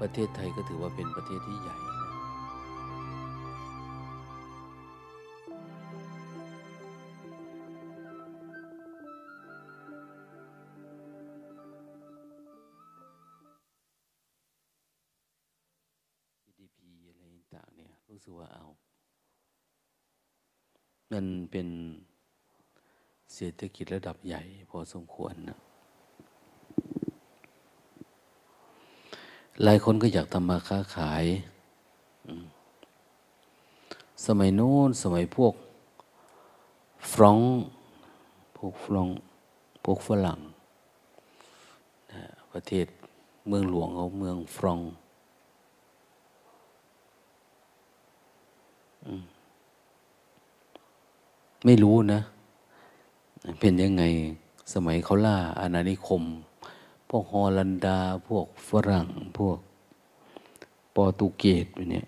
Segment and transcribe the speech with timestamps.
[0.00, 2.08] ประเทศไทยก็ถือว่าเป็นประเทศที่ใหญ่นะ
[17.08, 17.22] อะไร
[17.54, 18.66] ต่างเนี่ยรู้สึกว่าเอา
[21.12, 21.68] มันเป็น
[23.34, 25.58] เศรษฐกิจระดับใหญ่พอสมควรนะ
[29.64, 31.24] หลายคนก็อยากทำมาค้าขาย
[34.26, 35.54] สมัยโน้นสมัยพวก
[37.12, 37.38] ฟรอง
[38.56, 39.08] พวกฟรอง
[39.84, 40.38] พวกฝรั่ง
[42.52, 42.86] ประเทศ
[43.48, 44.80] เมืองหลวงเขาเมืองฟรอง
[51.64, 52.20] ไม่รู้นะ
[53.60, 54.02] เป็นยังไง
[54.72, 56.22] สมัยเขาล่าอาณานิคม
[57.10, 59.08] พวกฮอลันดา พวกฝรั่ง
[59.38, 59.58] พวก
[60.92, 62.06] โปรตุเกสเนี่ย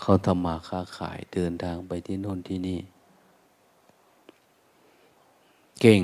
[0.00, 2.80] เขาทำมาค้าขายเดินทางไปที่โน่นที่นี่
[5.80, 6.02] เก่ง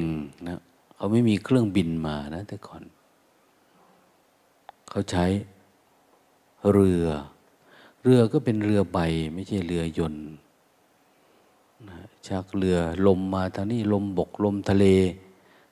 [0.49, 0.61] นะ
[0.95, 2.83] เขาไม่มีเครื่องบินมานะแต่ก่อน
[4.91, 5.27] เขาใช้
[6.73, 7.07] เรือ
[8.03, 8.99] เรือก็เป็นเรือใบ
[9.35, 10.27] ไม่ใช่เรือยนต์
[12.27, 14.87] ชักเรือลมมาทางนี้ลมบกลมทะเล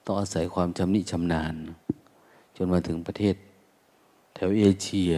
[0.04, 1.54] ต้องอาศัยความชำนิชำนาญ
[2.60, 3.36] จนมาถึงประเทศ
[4.34, 5.12] แถวเอเชีย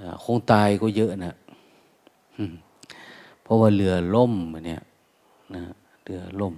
[0.00, 1.34] นะคงตายก็เยอะนะ
[3.42, 4.34] เพราะว่าเรือล่ม
[4.66, 4.82] เนี่ย
[5.54, 5.62] นะ
[6.04, 6.54] เรือล่ม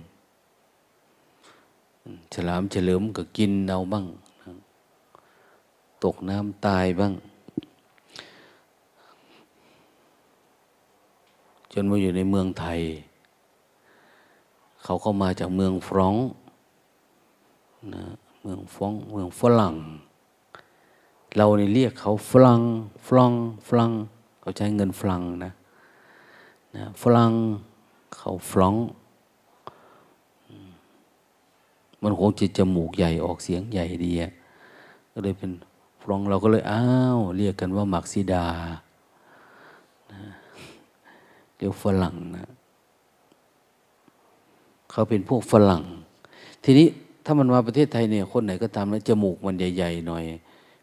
[2.35, 4.07] ฉลามเฉลิมก็กินเอาบ้าง
[6.05, 7.13] ตกน้ำตายบ้าง
[11.73, 12.81] จนมาอยู่ในเมืองไทย
[14.85, 16.15] เขาก็มาจากเมืองฟรอง
[17.95, 18.05] นะ
[18.47, 19.75] มืองฟงเมืองฝรั่ง
[21.37, 22.61] เราเนี่เรียกเขาฝรั่ง
[23.07, 23.33] ฝรั่ง
[23.69, 23.93] ฝรั่ง
[24.41, 25.53] เขาใช้เงินฝรั่งนะ
[26.77, 27.33] นะฝรั่ง
[28.17, 28.75] เขาฟรอง
[32.03, 34.13] มันคงจะจมูกใหญ่ออกเสียงใหญ่ดี
[35.13, 35.51] ก็เลยเป็น
[36.03, 36.85] ฟรองเราก็เลยอ้า
[37.17, 38.47] วเรียกกันว่ามักซิดา
[41.57, 42.49] เรียกฝรั่งนะ
[44.91, 45.83] เขาเป็นพวกฝรั่ง
[46.65, 46.89] ทีนี้
[47.29, 50.25] ถ้ามันมาประเทศไทยเนี่ยคนไหนก็ตามแล้วจมูกมันใหญ่ๆหน่อย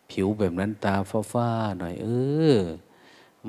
[0.10, 0.96] ผิวแบบนั้นตา
[1.32, 2.08] ฟ้าๆหน่อย เอ
[2.54, 2.58] อ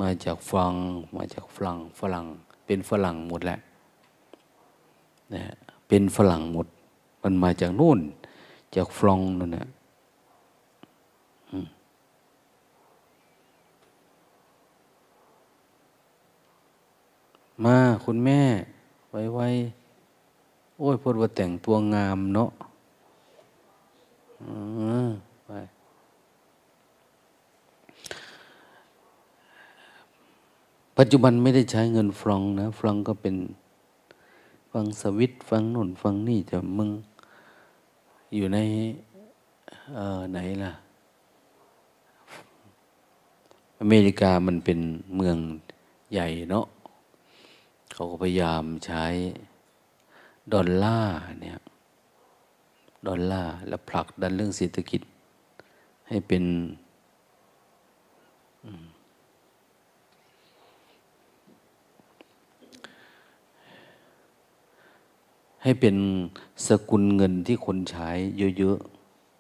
[0.00, 0.74] มาจากฟัง
[1.16, 2.26] มาจากฝรั่งฝรั่ง
[2.66, 3.58] เป็นฝรั่งหมดแหละ
[5.34, 5.44] นะ
[5.88, 6.66] เป็นฝรั่งหมด
[7.22, 8.00] มันมาจากนู่น
[8.76, 9.66] จากฟรองนั่นนะ
[17.64, 18.40] มาคุณแม่
[19.10, 22.50] ไว้ๆโอ้ยพูดว่าแต่งตัวงามเนาะ
[30.98, 33.36] ปัจจุบันไม่ได้ใช้เงินฟรองนะ ฟรองก็เป็น
[34.70, 36.90] ฟังสวิตฟังนุ่นฟังนี่แต่มึง
[38.34, 38.58] อยู่ใน
[40.32, 40.72] ไหนล่ะ
[43.80, 44.80] อเมริกามันเป็น
[45.16, 45.36] เมือง
[46.12, 46.66] ใหญ่เนาะ
[47.92, 49.04] เขาก็พยายามใช้
[50.52, 51.58] ดอลลาร์เนี่ย
[53.08, 55.00] ดอลลาร์และผลักดันเรื่องเศรษฐกิจ
[56.08, 56.44] ให้เป็น
[65.62, 65.96] ให้เป็น
[66.66, 68.10] สกุลเงินที่คนใช้
[68.58, 68.78] เยอะ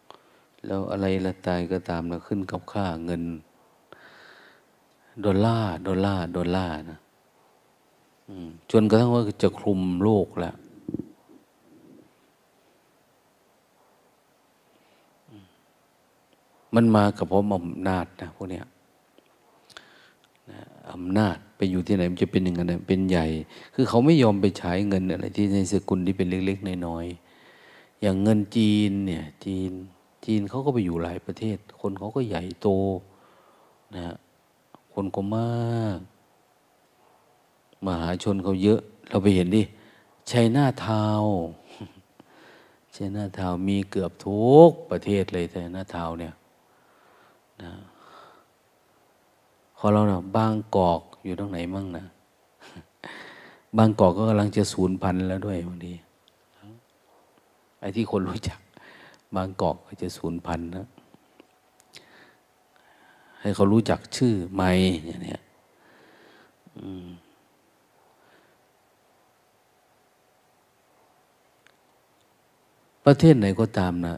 [0.02, 3.22] ๆ แล้วอะไรละตายก็ตามนะขึ้นกับค่าเงิน
[5.24, 6.98] ดอลลาร์ ดอลลาร์ ดอลลาร์นะ
[8.70, 10.54] จนกระทั่งว่าจะคลุมโลกแล้ว
[16.74, 18.66] มันมากับพร้อมอำนาจนะพวกเนี้ย
[20.92, 23.26] อำนาจไปอยู่ที่ไหนมันจะเป็นอย่างนั้นเป็นใหญ่
[23.74, 29.72] คือเขาไม่ยอมไปใช้เงินอะไรที่ในสกุลที่เป็นเล็กๆน้อยๆอย่างเงินจีนเนี่ยจีน
[30.24, 32.68] จีนเขาก็ไปอยู่หลายประเทศ คนเขาก็ใหญ่โต
[33.94, 34.14] นะ
[34.94, 35.98] คนก็มาก
[37.86, 39.62] มหาชนเขาเยอะ เราไปเห็นดิ
[40.30, 41.24] ชัยนาทาว
[42.96, 46.34] ชัยนาทาวมีเกือบทุกประเทศเลยแต่นาทาวเนี่ย
[47.62, 47.72] นะ
[49.78, 52.04] ของเราเนะบางกอกอยู่ตรงไหนมั่งนะ
[53.76, 55.92] บางกอกก็กำลังจะสูญพันธุ์แล้วด้วยบางที
[57.80, 58.58] ไอ้ที่คนรู้จัก
[59.36, 60.86] บางกอกก็จะสูญพันธุ์นะ
[63.40, 64.70] ให้เขารู้จักชื่อไม่
[65.06, 65.36] อย่างนี้
[73.04, 74.14] ประเทศไหนก็ตามนะ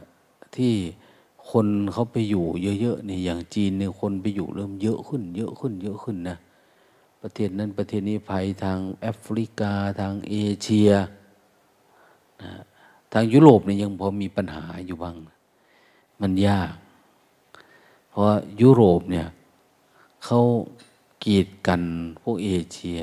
[0.55, 0.73] ที่
[1.51, 2.45] คนเขาไปอยู่
[2.81, 6.37] เยอะๆนี่อย่างจีนเนี่ยคนไปอยู่เริ่มเยอะขึ้น เยอะขึ้น เยอะขึ้นนะ
[7.21, 10.89] ประเทศนั้นประเทศนี้ภัยทางแอฟริกาทางเอเชีย
[12.41, 12.51] นะ
[13.13, 15.15] ทางยุโรปเนี่ยยังพอมีปัญหาอยู่บ้าง
[16.21, 16.73] มันยาก
[18.09, 18.23] เพราะ
[18.61, 19.27] ยุโรปเนี่ย
[20.25, 20.39] เขา
[21.23, 21.81] กีดกัน
[22.21, 23.01] พวกเอเชีย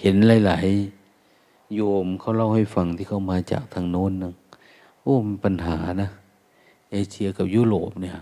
[0.00, 0.16] เห็น
[0.46, 0.97] หลาย ๆ
[1.74, 4.34] โยมเขาเล่าให้ฟังที่เขามาจากทางโน้นนะ
[5.02, 6.08] โอ้มันปัญหานะ
[6.90, 8.14] เอเชียกับยุโรปเนี่ย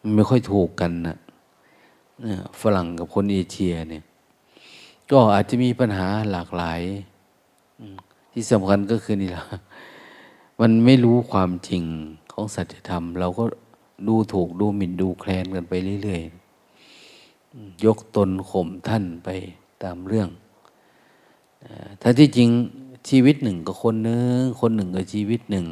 [0.00, 1.16] มันไม่ค่อยถูกกันนะ
[2.60, 4.04] ฝรั่งกับคนเอเชียเนี่ย
[5.10, 6.80] ก็อาจจะมีปัญหาหลากหลาย
[8.32, 9.44] ที่สำคัญก็คือนี่แหละ
[10.60, 11.84] มันไม่รู้ความจริง
[12.32, 13.44] ของสัจธรรม เราก็
[14.08, 15.72] ดูถูกดูหมิ่นดูแคลนกันไป
[16.02, 16.39] เรื่อยๆ
[17.84, 19.28] ยกตนข่มท่านไป
[19.82, 20.28] ตามเรื่อง
[22.00, 22.50] ถ้าที่จริง
[23.08, 25.66] ชีวิตหนึ่งก็คนหนึ่งคนหนึ่งก็ชีวิตหนึ่ง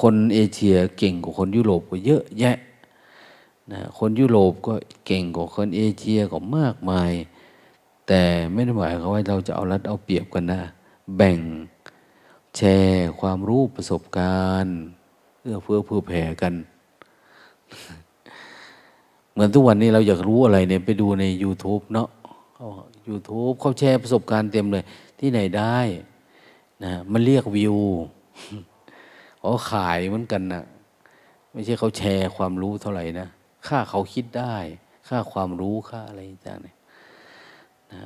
[0.00, 2.56] คนเอเชียเก่งกว่าคนยุโรปก็เยอะแยะ
[3.72, 4.74] นะคนยุโรปก็
[5.06, 7.12] เก่งกว่าคนเอเชียก็มากมาย
[8.06, 8.22] แต่
[8.52, 10.60] ไม่ได้หมายความว่าเราจะเอารัดเอาเปรียบกันนะ
[11.16, 11.38] แบ่ง
[12.56, 14.74] แชร์ความรู้ประสบการณ์
[15.40, 16.54] เอื้อเฟื้อเพื่อแผ่กัน
[19.32, 22.08] เหมือนทุกวันนี้เราอยากรู้อะไรเนี่ยไปดูใน YouTube เนาะ
[23.08, 24.84] YouTube เขาแชร์ประสบการณ์เต็มเลย
[25.18, 25.78] ที่ไหนได้
[26.84, 27.76] นะมันเรียกวิว
[29.38, 30.62] เขาขายเหมือนกันนะ
[31.52, 33.28] ไม่ใช่เขาแชร์ความรู้เท่าไหร่นะ
[33.66, 34.56] ค่าเขาคิดได้
[35.08, 36.76] ค่าความรู้ค่าอะไรต่างเนี่ย
[37.92, 38.02] นะ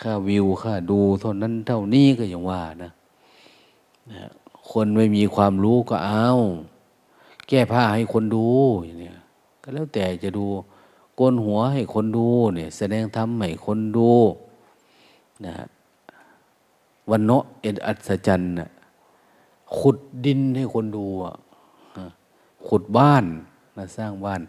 [0.00, 2.90] ค่าวิวค่าดูเท่านั้นเท่านี้ก็อย่างว่านะ
[4.12, 4.30] นะ
[4.70, 6.30] คนไม่มีความรู้ก็เอา
[7.48, 8.46] แก้ผ้าให้คนดู
[8.84, 9.18] อย่างเนี้ย
[9.68, 10.44] ก็แล้วแต่จะดู
[11.16, 12.26] โกนหัวให้คนดู
[12.56, 14.10] เนี่ยแสดงธรรมให้คนดู
[15.46, 15.54] นะ
[17.10, 18.50] วันเนาะเอ็ดอัศจรรย์
[19.78, 21.04] ขุดดินให้คนดู
[22.66, 23.24] ขุดบ้าน
[23.76, 24.40] มาสร้างบ้าน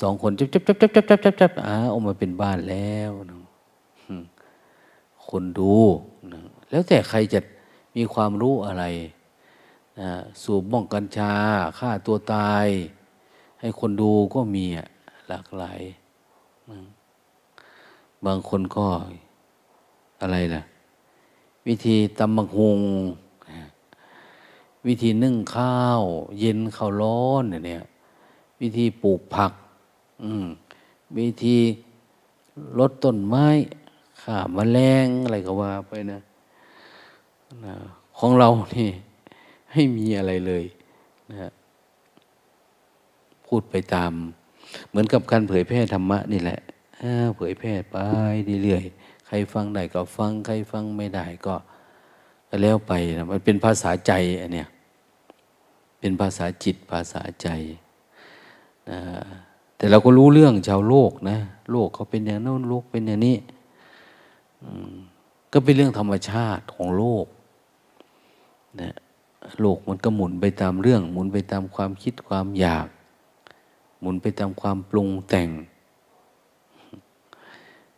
[0.00, 3.36] สองคนจับจับจับจับจับจับจับจับอ่าออกมาเป็นบ้านแล้วนะ
[5.28, 5.74] คนดู
[6.32, 6.40] นะ
[6.70, 7.40] แล้วแต่ใครจะ
[7.96, 8.84] มีความรู้อะไร
[10.00, 10.10] นะ
[10.42, 11.32] สูบบ้องกัญชา
[11.78, 12.66] ฆ่าตัวตาย
[13.60, 14.86] ให้คนดูก็มีอะ
[15.28, 15.80] หลากหลาย
[18.24, 18.86] บางคนก็
[20.20, 20.62] อะไรล่ะ
[21.66, 22.80] วิธีตำมักฮง
[24.86, 26.02] วิธีนึ่งข้าว
[26.38, 27.82] เย็นข้าวร้อนเนี่ย
[28.60, 29.52] วิธีปลูกผัก
[31.18, 31.56] วิธี
[32.78, 33.46] ลดต้นไม้
[34.22, 36.20] ข่ามแมลงอะไรก็ว่าไปนะ
[37.64, 37.74] นะ
[38.18, 38.88] ของเรานี่
[39.72, 40.64] ให้มีอะไรเลย
[41.30, 41.50] นะ
[43.50, 44.12] พูดไปตาม
[44.88, 46.60] เหมือนกับการเผยแพร่ธรรมะนี่แหละ
[47.36, 47.96] เผยแพร่ไป
[48.64, 51.54] เรื่อยๆใครฟังได้ก็ฟังใครฟังไม่ได้ก็
[52.62, 54.68] แล้วไปนะมันเป็นภาษาใจอันเนี้ย
[56.00, 57.48] เป็นภาษาจิตภาษาใจ
[58.90, 59.00] นะ
[59.76, 61.38] แต่เราก็รู้เรื่องชาวโลกนะ
[61.70, 63.36] โลกเขาเป็นอย่างโน้นโลกเป็นอย่างนี้
[65.52, 67.26] ก็เป็นเรื่องธรรมชาติของโลก
[68.80, 68.94] นะ
[69.60, 72.88] โลกมันก็หมุนไปตามเรื่อง หมุนไปตามความคิดความอยาก
[74.00, 75.48] หมุนไปตามความปรุงแต่ง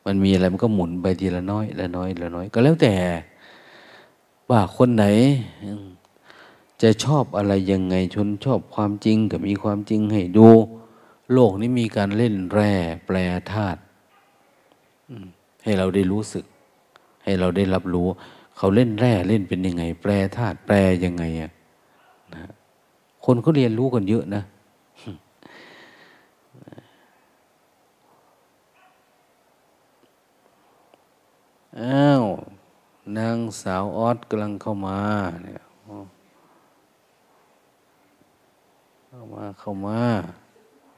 [0.05, 2.95] มันมีอะไรมันก็หมุนไปทีละน้อยละน้อยละน้อย ก็แล้วแต่
[4.51, 5.05] ว่าคนไหน
[6.83, 10.49] จะชอบอะไรยังไงชนชอบความจริงก็มีความจริงให้ดู
[11.33, 12.73] โลกนี้มีการเล่นแร่
[13.07, 13.17] แปร
[13.53, 13.81] ธาตุ
[15.63, 16.45] ให้เราได้รู้สึก
[17.25, 18.09] ให้เราได้รับรู้
[18.57, 21.51] เขาเล่นแร่เล่นเป็นยังไง แปรธาตุแปรยังไงอะ
[22.33, 22.41] นะ
[23.25, 24.43] คนเขาเรียนรู้กันเยอะนะ
[31.81, 32.25] อ้าว
[33.19, 34.99] นางสาวออสกำลังเข้ามา
[35.45, 35.63] เนี่ย
[39.09, 40.01] เข้ามาเข้ามา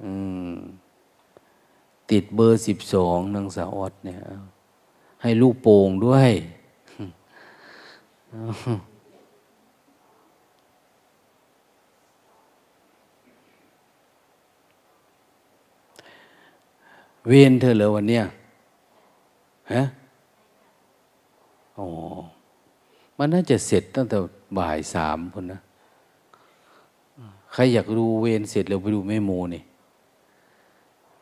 [0.03, 0.11] อื
[0.51, 0.55] ม
[2.11, 4.19] ติดเบอร์สิบสองนางสาวออสเนี่ย
[5.23, 6.31] ให้ลูกโป่งด้วย
[17.27, 18.25] เวียนเธอเหรอวันเนี้ย
[19.73, 19.83] ฮะ
[21.79, 21.87] อ๋อ
[23.19, 24.17] มันน่าจะเสร็จตั้งแต่
[24.59, 25.61] บ่ายสามคนนะ
[27.53, 29.63] ใครอยากดูเวรเสร็จเร็วไปดูแม่โมนี่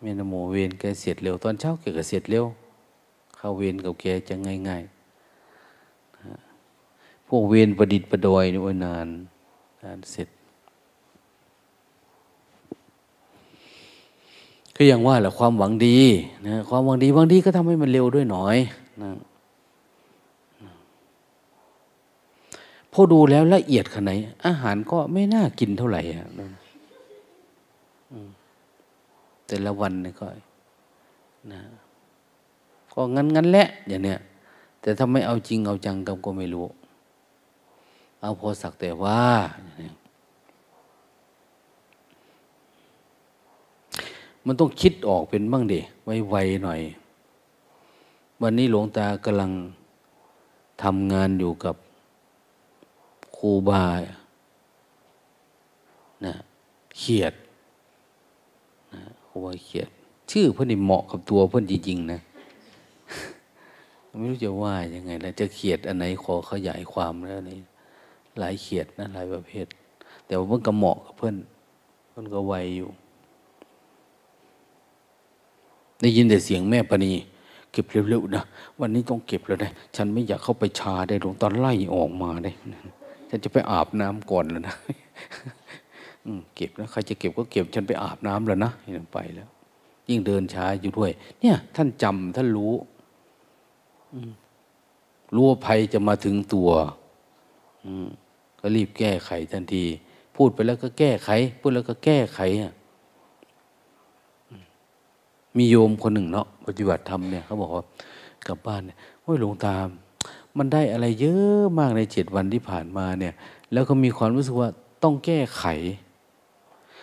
[0.00, 2.44] แม่นโมเวรแกเสร็จเร็ว ตอนเช้าแกก็เสร็จเร็ว
[3.36, 4.34] เข้าเวรกับแกจะ
[4.68, 4.92] ง่ายๆ
[7.26, 9.08] พวกเวรประดิษฐ์ประดอยนี่ว่านาน
[9.82, 10.28] นานเสร็จ
[14.74, 15.98] คืออย่างว่าแหละความหวังดี
[16.48, 18.56] นะความหวังดีบางทีก็ทำให้มันเร็วด้วยหน่อย
[19.02, 19.10] นะ
[22.92, 24.12] พอดูแล้วละเอียดขนาดไหน
[24.46, 26.28] อาหารก็ไม่น่ากินเท่าไหร่อะ
[29.46, 30.26] แต่ละวันนี่ก็
[31.52, 31.60] นะ
[32.92, 34.18] ก็งั้นงั้นแหละอย่างเนี้ย
[34.80, 36.66] แต่ถ้าไม่เอาจริงเอาจังก็ไม่รู้
[38.20, 39.20] เอาพอสักแต่ว่า
[39.78, 39.80] อ
[44.46, 46.80] มันต้องคิดออกเป็นบ้างเดไวๆหน่อย
[48.42, 49.50] วันนี้หลวงตากำลัง
[50.82, 51.76] ทำงานอยู่กับ
[53.42, 53.84] รูบา
[56.24, 56.34] นะ
[56.98, 57.34] เขียด
[58.92, 59.88] นะครูบาเขียด
[60.30, 62.20] ชื่อเพื่อนนี่เหมาะกับตัวเพื่อนจริงๆนะ
[64.18, 67.58] ไม่รู้จะว่ายังไงแล้วจะเขียดอันไหนขอขยายความแล้วนี่
[68.38, 69.66] หลายเขียดนะหลายประเภท
[70.26, 71.36] แต่ว่าเพื่อนก็เหมาะกับเพื่อน
[72.08, 72.88] เพื่อนก็ไวอยู่
[76.00, 77.12] ได้ยินแต่เสียงแม่ปณี
[77.72, 78.44] เก็บเร็วๆนะ
[78.80, 82.52] วันนี้ต้องเก็บแล้วนะ ฉันไม่อยากเข้าไปชาได้หลวงตอนไล่ออกมาได้
[83.34, 84.76] ฉันจะไปอาบน้ำก่อนแล้วนะ
[86.54, 88.72] เก็บนะใครจะเก็บก็เก็บ ฉันไปอาบน้ำแล้วนะ
[89.14, 89.48] ไปแล้ว
[90.08, 91.10] ยิ่งเดินช้าอยู่ด้วย
[91.40, 92.74] เนี่ย ท่านจำท่านรู้
[95.34, 96.70] รู้ว่าภัยจะมาถึงตัว
[98.60, 99.84] ก็รีบแก้ไขทันที
[100.36, 102.72] พูดไปแล้วก็แก้ไข พูดแล้วก็แก้ไขอะ
[105.56, 107.84] มีโยมคนหนึ่งเนาะปฏิบัติธรรมเนี่ยเขาบอกว่า
[108.46, 109.86] กลับบ้านเนี่ยโอ้ยหลวงตาม
[110.58, 113.34] มันได้อะไรเยอะมากในเจ็ดวันที่ผ่านมาเนี่ย
[113.72, 114.68] แล้วก็มีความรู้สึกว่า
[115.02, 115.64] ต้องแก้ไข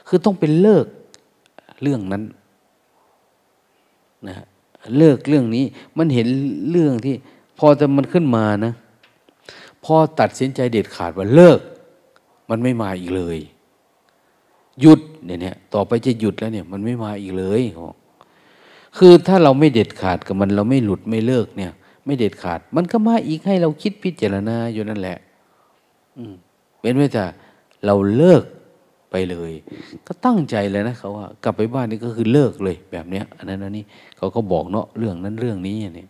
[0.08, 0.86] คือต้องเป็นเลิก
[1.82, 2.24] เรื่องนั้น
[4.28, 4.36] นะ
[4.98, 5.66] เลิกเรื่องนี้
[5.98, 6.28] มันเห็น
[6.70, 7.16] เรื่องที่
[7.58, 8.74] พอแต่มันขึ้นมานะ
[9.84, 11.60] พอตัดสินใจเด็ดขาดว่าเลิก
[12.50, 13.38] มันไม่มาอีกเลย
[14.82, 17.62] หยุดเนี่ยต่อไปจะหยุดแล้วเนี่ย มันไม่มาอีกเลย
[18.98, 21.72] คือถ้าเราไม่เด็ดขาดกับมัน เราไม่หลุดไม่เลิกเนี่ย
[22.06, 25.18] ไม่เด็ดขาด มันก็มาอีกให้เราคิดพิจารณาอยู่นั่นแหละ
[26.18, 26.34] อืม
[26.80, 27.26] เป็นไว้แต่
[27.86, 28.44] เราเลิก
[29.12, 29.52] ไปเลย
[30.08, 33.84] ก็ตั้งใจเลยนะเขาว่ากลับไปบ้านนี่ก็คือเลิกเลยแบบเนี้ย อันนั้นอันนี้
[34.18, 36.08] เขาก็บอกเนาะเรื่องนั้นเรื่องนี้อย่างนี้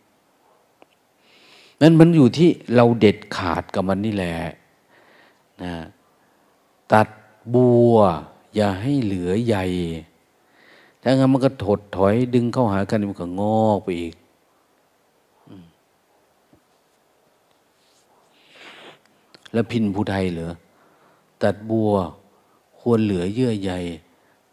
[1.82, 4.36] นั้นมันอยู่ที่เราเด็ดขาดกับมันนี่แหละ
[5.64, 5.74] นะ
[6.94, 7.08] ตัด
[7.54, 7.96] บัว
[8.56, 9.66] อย่าให้เหลือใหญ่
[11.02, 14.14] ถ้างั้นมันก็ถดถอยดึงเข้าหากันมันก็งอกไปอีก
[19.54, 20.54] แล้วพินผู้ไทยเหรอ
[21.44, 21.94] ตัดบัว
[22.80, 23.72] ควรเหลือเยื่อใย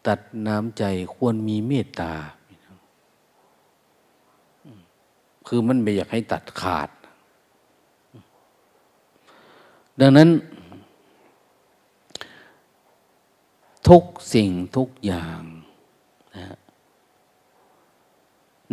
[0.07, 0.85] ตัดน้ำใจ
[1.15, 2.15] ควรมีเมตตา
[5.47, 6.89] คือมันไม่อยากให้ตัดขาด
[10.01, 10.29] ดังนั้น
[13.89, 15.41] ทุกสิ่งทุกอย่าง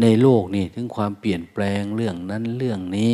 [0.01, 3.13] ในโลกนี่ถึงความเปลี่ยนแปลงเรื่องนั้นเรื่องนี้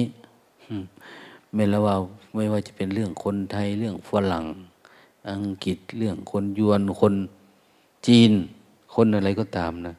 [1.54, 1.96] ไม่ละว่า
[2.34, 4.46] ไม่ว่าจะเป็นเรื่องคนไทยเรื่องฝรั่ง
[5.30, 7.14] อังกฤษเรื่องคนยวนคน
[8.08, 8.32] จีน
[8.96, 9.96] คนอะไรก็ตามนะ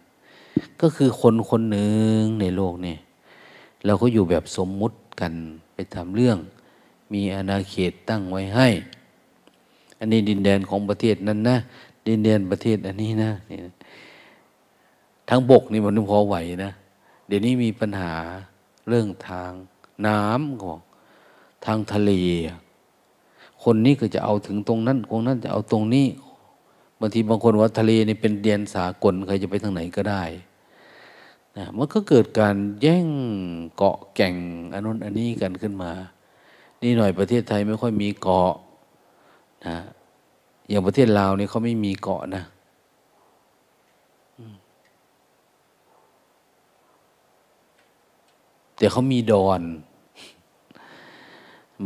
[0.81, 2.97] ก็คือคนคนหนึ่งในโลกนี่
[3.87, 5.33] เราก็อยู่แบบสมมุติกัน
[5.75, 6.39] ไปทำเรื่อง
[7.13, 8.69] มีอาณาเขตตั้งไว้ให้
[9.99, 11.57] อันนี้ดินแดนของประเทศนั้นนะ
[12.07, 13.59] ดินแดนประเทศอันนี้นะนี่
[15.29, 16.71] ทางบกนี่มันพอไหวนะ
[17.27, 18.15] เดี๋ยวนี้มีปัญหา
[18.89, 19.53] เรื่องทาง
[20.07, 20.73] น้ำก็
[21.65, 22.13] ทางทะเล
[23.63, 26.07] คนนี้ก็จะเอาถึงตรงนั้นคนนั้นจะเอาตรงนี้
[27.01, 30.23] บางทีบางคนว่าทะเลนี่เป็นเดียนสากลใครจะไปทางไหนก็ได้
[31.57, 33.07] นะมันก็เกิดการแย่ง
[33.77, 34.35] เกาะแก่ง
[34.73, 35.93] อันนู้นอันนี้กันขึ้นมา
[36.83, 38.53] นี่หน่อยประเทศไทยไม่ค่อยมีเกาะ
[39.67, 39.77] นะ
[40.69, 42.45] อย่างประเทศลาวนี่เขาไม่มีเกาะนะ
[48.77, 49.61] แต่เขามีดอน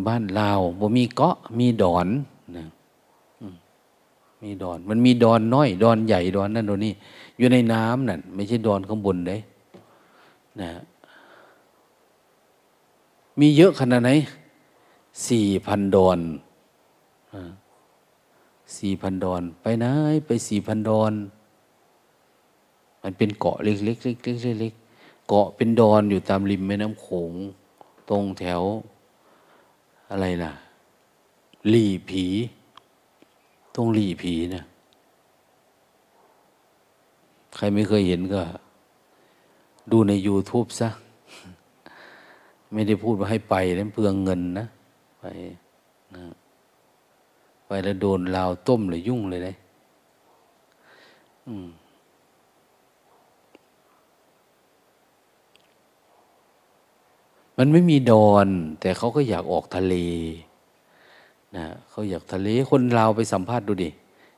[0.07, 2.07] บ้านลาวบ่มีเกาะมีดอน
[2.57, 2.67] นะ
[4.43, 6.93] มีดอน มันมีดอนน้อย ดอนใหญ่ดอนนั่นดอนนี้
[7.39, 9.41] อยู่ในน้ำนั่นไม่ใช่ดอนข้างบนเลย
[10.61, 10.71] นะ
[13.41, 14.11] มีเยอะขนาดไหน
[15.29, 16.19] สี่พันดอน
[18.77, 19.87] สี่พันดอน ไปไหน
[20.27, 21.13] ไปสี่พันดอน
[23.03, 27.33] มันเป็นเกาะเล็กๆเล็กๆเล็กๆเกาะเป็นดอนอยู่ตามริมแม่น้ำโขง
[28.11, 28.63] ตรงแถว
[30.15, 30.53] อะไรล่ะ
[31.69, 32.25] หลีผี
[33.75, 34.65] ตรงหลีผีเนะ
[37.57, 38.43] ใครไม่เคยเห็นก็
[39.91, 40.89] ดูใน YouTube ซะ
[42.73, 44.67] ไม่ได้พูดว่าให้ไปแล้วเปลืองเงินนะ
[45.21, 45.25] ไป
[46.15, 46.25] นะ
[47.67, 49.57] ไปแล้วโดนลาวต้มเลยยุ่งเลยเลย
[51.47, 51.67] อืม
[57.59, 58.49] มันไม่มีดอน
[58.81, 59.95] แต่เขาก็อยากออกทะเล
[61.57, 63.91] นะเขาอยากทะเลคนเราไปสัมภาษณ์ดูดิ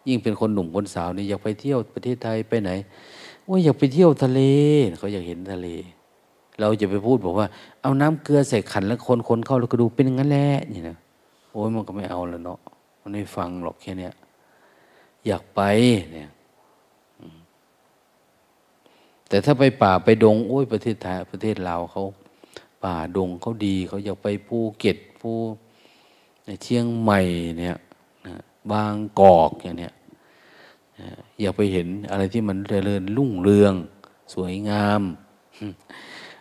[0.08, 2.70] ยิ่งเป็นคนหนุ่มคนสาวนี่อยากไปเที่ยวประเทศไทยไปไหน
[3.48, 4.40] ว่าอยากไปเที่ยวทะเล
[4.98, 5.68] เขาอยากเห็นทะเล
[6.60, 7.46] เราจะไปพูดบอกว่า
[7.82, 10.96] เอาน้ำเกลือใส่ขันแล้วคนคนเข้าแล้วก็ดูเป็นงั้นแหละนี่นะ
[11.50, 12.58] โอ้ยมันก็ไม่เอาแล้วเนาะ
[13.00, 14.10] มันไม่ฟังหรอกแค่นี้
[15.26, 15.60] อยากไป
[16.12, 16.30] เนี่ย
[19.28, 22.04] แต่ถ้าไปป่าไปดงโอ้ยประเทศไทยประเทศลาวเขา
[22.86, 25.30] ป่าดงเขาดีเขาอยากไปภูเก็ตภู
[26.44, 27.20] ในเชียงใหม่
[27.60, 27.78] เนี่ย
[28.70, 29.94] บางกอกอย่างเนี้ย
[31.40, 33.74] อยากไปเห็นอะไรที่มันเจริญรุ่งเรือง
[34.34, 35.02] สวยงาม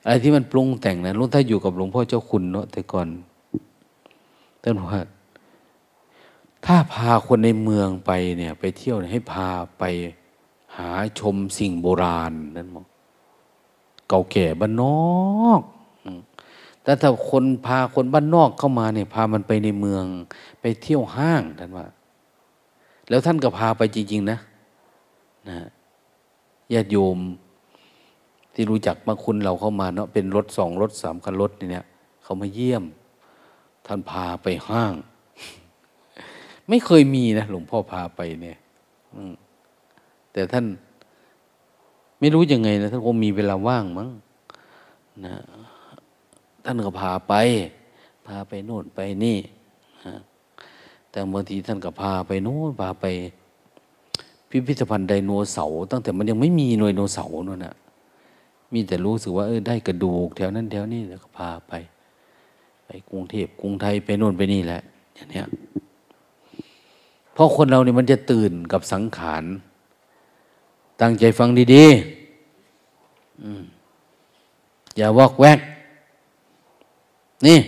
[0.04, 3.08] อะไรที่มันปรุงแต่งนะลุงถ้าอยู่กับหลวงพ่อเจ้าคุณเนาะแต่ก่อน
[4.62, 5.02] ท่านบอกว่า
[6.66, 9.50] ถ้าพาคนในเมืองไปเนี่ย ไปเที่ยวให้พา
[9.80, 9.84] ไป
[10.78, 12.86] หาชมสิ่งโบราณนั่นบอก
[14.10, 14.84] เก่าแก่บ้านน
[15.46, 15.62] อก
[16.86, 20.06] แต่ถ้าคนพาคนบ้านนอกเข้ามาเนี่ยพามันไปในเมือง
[20.62, 21.86] ไปเที่ยวห้างท่านว่า
[23.10, 24.38] แล้วท่านก็พาไปจริง ๆ นะ
[25.48, 25.56] นะ
[26.74, 27.18] ญาติโยม
[28.54, 31.86] ที่รู้จักบางคุณเราเข้ามาเนาะเป็นรถสองรถสามคันรถเนี่ย
[32.24, 32.84] เขามาเยี่ยม
[33.86, 34.94] ท่านพาไปห้าง
[36.70, 38.58] ไม่เคยมีนะหลวงพ่อพาไปเนี่ย
[40.34, 40.66] แต่ท่าน
[42.20, 44.10] ไม่รู้ยังไงนะท่านคงมีเวลาว่างมั้ง
[45.26, 45.36] นะ
[46.66, 47.34] ท่านก็พาไป
[48.28, 49.38] พาไปโน่นไปนี่
[51.10, 53.06] แต่บางทีท่านก็พาไปโน่นพาไป
[54.50, 57.76] พิพิธภัณฑ์ไดโนเสาร์ตั้งแต่มันยังไม่มีหนูไดโนเสาร์นั่นนะ
[58.74, 61.74] มีแต่รู้สึกว่าเออได้กระดูก แถวนั้นแถวนี้แล้วก็พาไป
[62.86, 64.82] ไปกรุงเทพกรุงไทยไปโน่นไปนี่แหละ
[65.16, 65.42] อย่างนี้
[67.34, 69.44] เพราะคนเราเนี่ยมันจะตื่นกับสังขาร
[71.02, 71.94] ตั้งใจฟังดีๆ
[74.98, 75.60] อย่าวอกแวก
[77.48, 77.60] นี่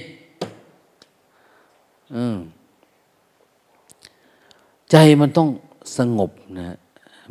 [4.91, 5.49] ใจมันต้อง
[5.97, 6.77] สงบนะ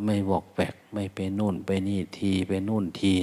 [0.05, 3.13] ไม่บอกแวกไม่ไปโน่น ไปนี่ทีไปโน่นที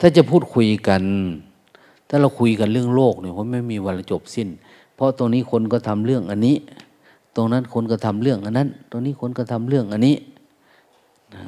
[0.00, 1.02] ถ้าจะพูดคุยกัน
[2.08, 4.48] ถ้าเราคุยกันเรื่องโลกเนี่ยเพราไม่มีวันจบสิ้น
[4.94, 6.56] เพราะตรงนี้คนก็ทำเรื่องอันนี้
[7.36, 10.16] ตรงนั้นคนก็ทำเรื่องอันนั้น ตรงนี้คนก็ทำเรื่องอันนี้
[11.34, 11.42] นะ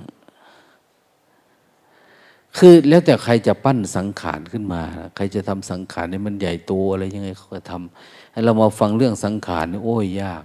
[2.57, 4.83] คือแล้วแต่ใครจะปั้นสังขารขึ้นมา
[5.17, 10.45] ใครจะทำสังขารนี่มันใหญ่โตอะไรยังไงเขาก็ทำให้เรามาฟังเรื่องสังขารนี่โอ้ยยาก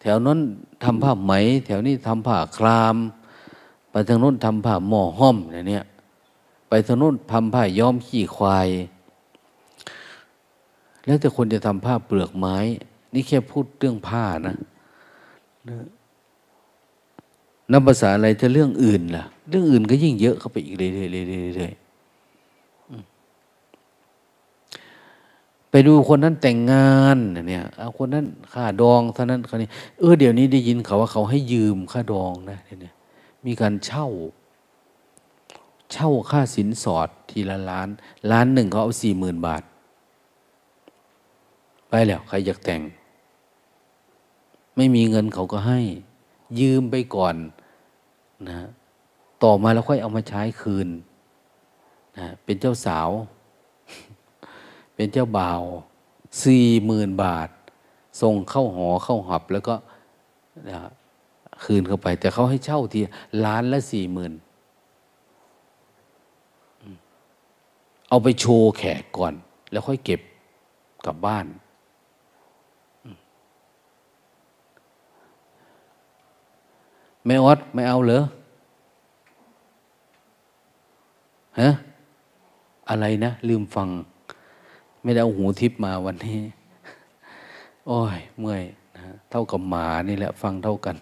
[0.00, 0.38] แถวนั้น
[0.84, 1.32] ทำผ้าไหม
[1.66, 2.96] แถวนี้ทำผ้าคราม
[3.90, 5.36] ไปทางโน้นทำผ้าหม้อห้อม
[5.68, 5.84] เนี่ย
[6.68, 8.68] ไปทางโน้นทำผ้าย้อมขี้ควาย
[11.04, 12.56] แล้วแต่คนจะทำผ้าเปลือกไม้
[13.14, 14.56] นี่แค่พูดเรื่องผ้านะ
[17.72, 21.82] นับภาษาอะไรจะเรื่องอื่นล่ะ เรื่องอื่นก็ยิ่งเยอะเข้าไปอีกเรื่อยๆ
[25.70, 32.94] ไปดูคนนั้นแต่งงานเนี่ยเอาคนนั้นค่าดองเท่านั้นคนนี้เออเดี๋ยวนี้ได้ยินเขาว่าเขาให้ยืมค่าดองนะเนี่ย
[33.46, 34.08] มีการเช่า
[35.92, 37.88] เช่าค่าสินสอดทีละล้าน
[38.30, 39.62] ล้านหนึ่งเขาเอาสี่หมื่นบาท
[41.88, 42.82] ไปแล้วใครอยากแต่ง
[44.76, 45.80] ไม่มีเงินเขาก็ให้
[46.60, 47.34] ยืมไปก่อน
[48.48, 48.56] นะ
[49.42, 50.88] ต่อมาแล้วค่อยเอามาใช้คืน
[52.18, 53.10] นะเป็นเจ้าสาว
[54.94, 55.62] เป็นเจ้าบ่าว
[56.44, 57.48] สี่หมื่นบาท
[58.22, 59.74] ส่งเข้าหอเข้าหับแล้วก็
[60.68, 60.78] นะ
[61.64, 62.98] คืนเข้าไป แต่เขาให้เช่าที
[63.44, 64.32] ล้านละสี่หมื่น
[68.08, 69.34] เอาไปโชว์แขกก่อน
[69.70, 70.20] แล้วค่อยเก็บ
[71.06, 71.46] กลับบ้าน
[77.26, 78.24] แม่ออดไม่เอาเหรอ
[81.60, 81.70] ฮะ
[82.88, 83.88] อะไรนะ ลืมฟัง
[85.02, 86.40] ไม่ได้เอาหูทิพมาวันนี้
[87.86, 88.62] โอ้ย เมื่อย
[88.96, 90.96] นะเท่ากับหมานี่แหละ ฟังเท่ากัน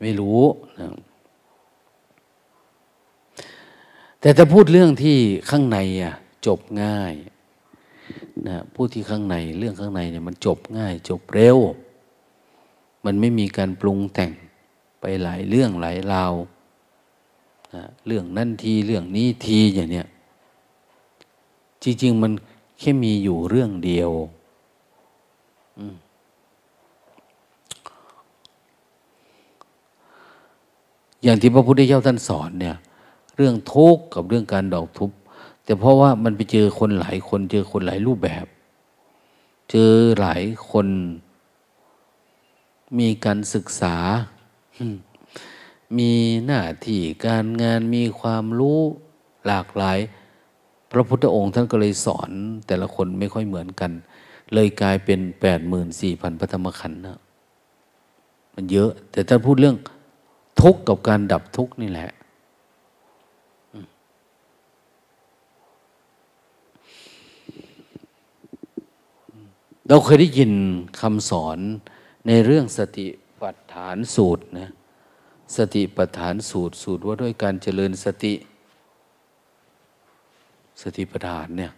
[0.00, 0.42] ไม่รู้
[0.78, 0.88] นะ
[4.20, 5.18] แต่ถ้าพูดเรื่องที่
[5.50, 6.14] ข้างในอะ
[6.46, 7.14] จบง่าย
[8.48, 11.58] นะพูดที่ข้างใน เรื่องข้างในเนี่ยมันจบง่าย จบเร็ว
[13.06, 14.30] มันไม่มีการปรุงแต่ง
[15.00, 16.34] ไปหลายเรื่องหลายราว
[17.74, 20.06] นะเรื่องนั่นทีเรื่องนี้ทีอย่างเนี้ย
[21.82, 22.32] จริงๆมัน
[22.78, 24.10] แค่มีอยู่เรื่องเดียว
[31.22, 32.76] อย่างที่พระพุทธเจ้าท่านสอนเนี่ย
[33.36, 35.10] เรื่องทุกข์กับเรื่องการดอกทุบ
[35.64, 38.46] แต่เพราะว่ามันไปเจอคนหลายคน เจอคนหลายรูปแบบ
[39.70, 40.86] เจอหลายคน
[42.98, 43.96] มีการศึกษา
[45.98, 46.12] มี
[46.46, 48.80] หน้าที่การงานมีความรู้
[49.46, 49.98] หลากหลาย
[50.90, 52.30] พระพุทธองค์ท่านก็เลยสอน
[52.66, 53.92] แต่ละคนไม่ค่อยเหมือนกัน
[54.54, 57.18] เลยกลายเป็นแปดหมื่นสี่พันพระธรรมขันธ์นะ
[58.54, 59.76] มันเยอะ แต่ท่านพูดเรื่อง
[60.60, 62.10] ทุกข์กับการดับทุกข์นี่แหละ
[69.88, 70.52] เราเคยได้ยิน
[71.00, 71.58] คำสอน
[72.26, 73.06] ในเรื่องสติ
[73.40, 74.70] ปัฏฐานสูตรนะ
[75.56, 78.34] สติปัฏฐานสูตรสูตรว่าด้วยการเจริญสติ
[80.82, 81.72] สติปัฏฐานเนี่ย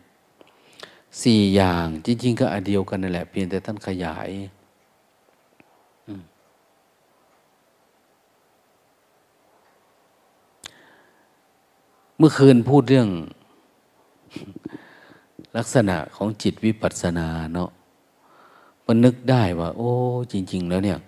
[1.22, 4.30] สี่อย่างจริง ๆ ก็อันเดียวกันนั่นแหละ เพียงแต่ท่านขยาย
[12.18, 13.08] เมื่อคืนพูดเรื่อง
[15.56, 17.70] ลักษณะของจิตวิปัสสนาเนาะ
[18.90, 19.90] มันนึกได้ว่า โอ้
[20.32, 20.98] จริง ๆ แล้วเนี่ย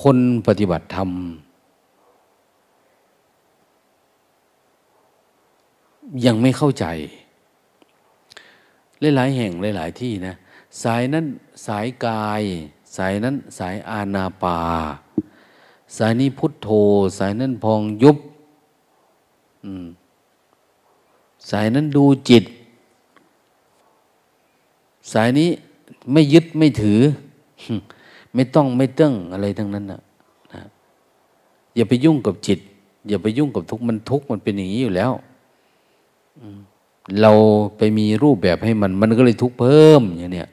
[0.00, 1.10] คนปฏิบัติธรรม
[6.26, 6.84] ยังไม่เข้าใจ
[9.16, 10.34] หลายๆแห่งหลาย ๆ ที่นะ
[10.82, 11.24] สายนั้น
[11.66, 12.42] สายกาย
[12.96, 14.60] สายนั้นสายอาณาปา
[15.96, 16.68] สายนี้พุทโธ
[17.18, 18.18] สายนั้นพองยุบ
[21.50, 22.44] สายนั้นดูจิต
[25.12, 25.50] สายนี้
[26.12, 27.00] ไม่ยึดไม่ถือ
[28.34, 30.00] ไม่ต้องไม่เตื้งอะไรทั้งนั้นนะ
[30.54, 30.62] นะ
[31.76, 32.58] อย่าไปยุ่งกับจิต
[33.08, 35.12] อย่าไปยุ่งกับทุกข์มันทุกข์มันเป็นอย่างนี้อยู่แล้ว
[37.20, 37.32] เรา
[37.78, 40.48] ไปมีรูปแบบให้มัน มันก็เลยทุกข์เพิ่มอย่างเนี้ย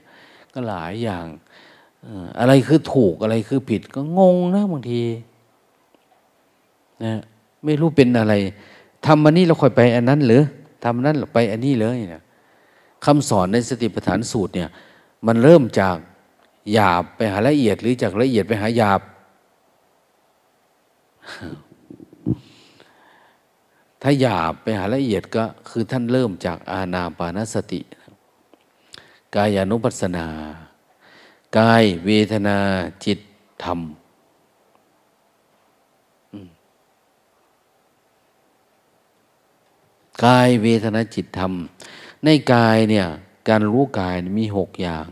[0.54, 1.26] ก็หลายอย่าง
[2.40, 5.02] อะไรคือถูกอะไรคือผิด ก็งงนะบางที
[7.04, 7.14] นะ
[7.64, 8.34] ไม่รู้เป็นอะไร
[9.06, 10.44] ทำอันนี้เราค่อยไปอันนั้นหรือ
[10.84, 12.22] ทำนั้นเราไปอันนี้เลยนะ
[13.06, 14.70] คำสอนในสติปัฏฐานสูตรเนี่ย
[15.26, 15.98] มันเริ่มจาก
[16.74, 19.02] หยาบไปหาละเอียดหรือจากละเอียดไปหาหยาบ
[24.02, 27.82] ถ้าหยาบไปหาละเอียดก็คือท่านเริ่มจากอาณาปานสติ
[29.36, 30.28] กายานุปัสสนา
[31.58, 32.58] กายเวทนา
[33.06, 33.20] จิต
[33.64, 33.80] ธรรม
[40.26, 41.54] กายเวทนาจิตธรรม
[42.24, 43.08] ในกายเนี่ย
[43.50, 45.08] การรู้กายมีหกอย่าง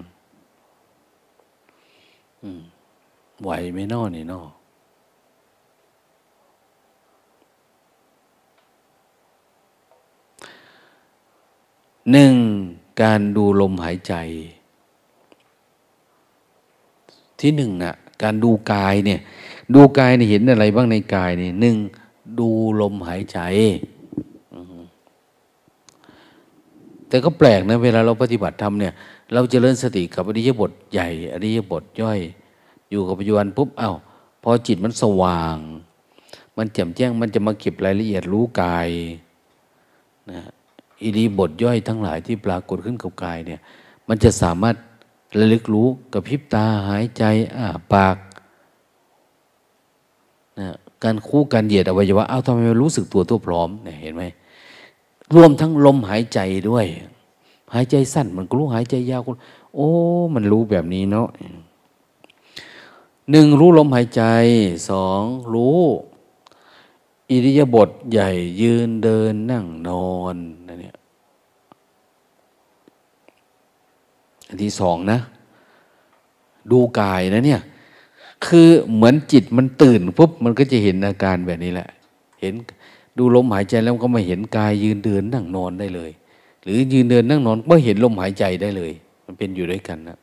[3.42, 4.42] ไหวไม่นอนี่นอ
[12.12, 12.34] หนึ่ง
[13.02, 14.14] การดูลมหายใจ
[17.40, 19.20] ที่หนึ่งนะ่ะ การดูกายเนี่ย
[19.74, 21.76] ดูกายเนี่ยเห็นอะไรบ้างในกายเนี่ยหนึ่ง
[22.40, 22.50] ดู
[22.82, 23.40] ลมหายใจ
[27.14, 28.94] แต่ก็แปลกนะเวลาเราปฏิบัติธรรมเนี่ย
[29.34, 32.20] เราจเจริญสติกับอริยบทใหญ่อริยบทย่อย
[32.90, 33.94] อยู่กับปัจจุบันปุ๊บเอา้า
[34.44, 35.58] พอจิตมันสว่าง
[36.58, 38.90] มันแจ่มแจ้งมันจะมาเก็บรายละเอียดรู้กาย
[40.32, 40.40] นะ
[41.02, 43.60] อิริบทย่อยทั้งหลายที่ปรากฏขึ้นกับกายเนี่ย
[44.08, 44.76] มันจะสามารถ
[45.40, 47.24] ระลึกรู้กับพิบตาหายใจ
[47.56, 48.18] อ้าปาก
[50.60, 50.68] นะ
[51.04, 54.26] การคู่การเหยียดอวัยวะเอาทำไมรู้สึกตัวตัวพร้อมเนี่ยเห็นไหม
[55.36, 56.86] รวมทั้งลมหายใจด้วย
[57.74, 59.32] หายใจสั้นมันก็รู้หายใจยาวก็
[59.76, 59.90] โอ้
[60.34, 61.28] มันรู้แบบนี้เนาะ
[63.32, 64.24] หนึ่งรู้ลมหายใจ
[64.90, 65.82] สองรู้
[67.30, 68.30] อิริยาบถใหญ่
[68.62, 70.36] ยืนเดินนั่งนอน
[70.68, 70.96] นั่นเนี่ย
[74.48, 75.20] อันที่สองนะ
[76.72, 77.62] ดูกายนะเนี่ย
[78.46, 81.90] คือเหมือนจิตมันตื่นปุ๊บมันก็จะเห็นอาการแบบนี้แหละ
[82.42, 82.54] เห็น
[83.18, 86.12] ดูลมหายใจแล้วก็มาเห็นกายยืนเดินนั่งนอนได้เลย
[86.64, 88.92] หรือยืนเดินนั่งนอนก็เห็นลมหายใจได้เลย
[89.26, 90.18] มันเป็นอยู่ด้วยกันนะ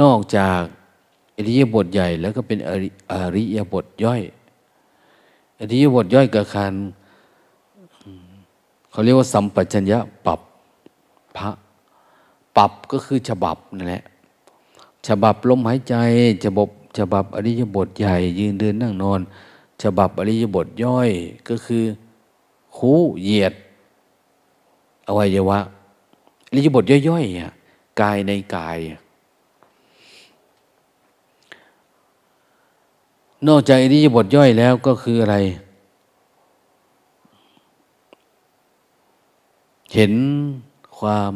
[0.00, 0.60] นอกจาก
[1.36, 2.58] อริยบทใหญ่แล้วก็เป็น
[3.12, 4.22] อริยบทย่อย
[5.60, 6.72] อริยบทย่อยกับการ
[8.90, 10.40] เขาเรียกว่าสัมปชัญญะปรับ
[11.36, 11.50] พระ
[12.56, 14.04] ปรับก็คือฉบับนั่นแหละ
[15.06, 15.94] ฉบับลมหายใจ
[16.44, 19.20] ฉบับ ฉบับอริยบทใหญ่ยืนเดินนั่งนอน
[19.82, 21.10] ฉบับอริยบทย่อย
[21.48, 21.84] ก็คือ
[22.76, 23.54] คู่เหยียด
[25.08, 25.58] อวัยวะ
[26.48, 28.78] อริยบทย่อยๆกายในกาย
[33.46, 35.36] นอกจากอริยบทย่อยแล้วก็คืออะไร
[39.94, 40.12] เห็น
[40.98, 41.34] ความ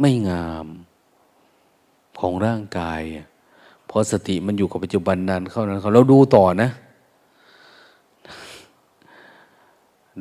[0.00, 0.66] ไม่งาม
[2.18, 3.00] ของร่างกาย
[3.96, 6.70] อสติมันอยู่กับปัจจุบันนานเข้านั้นเขาเราดูต่อนะ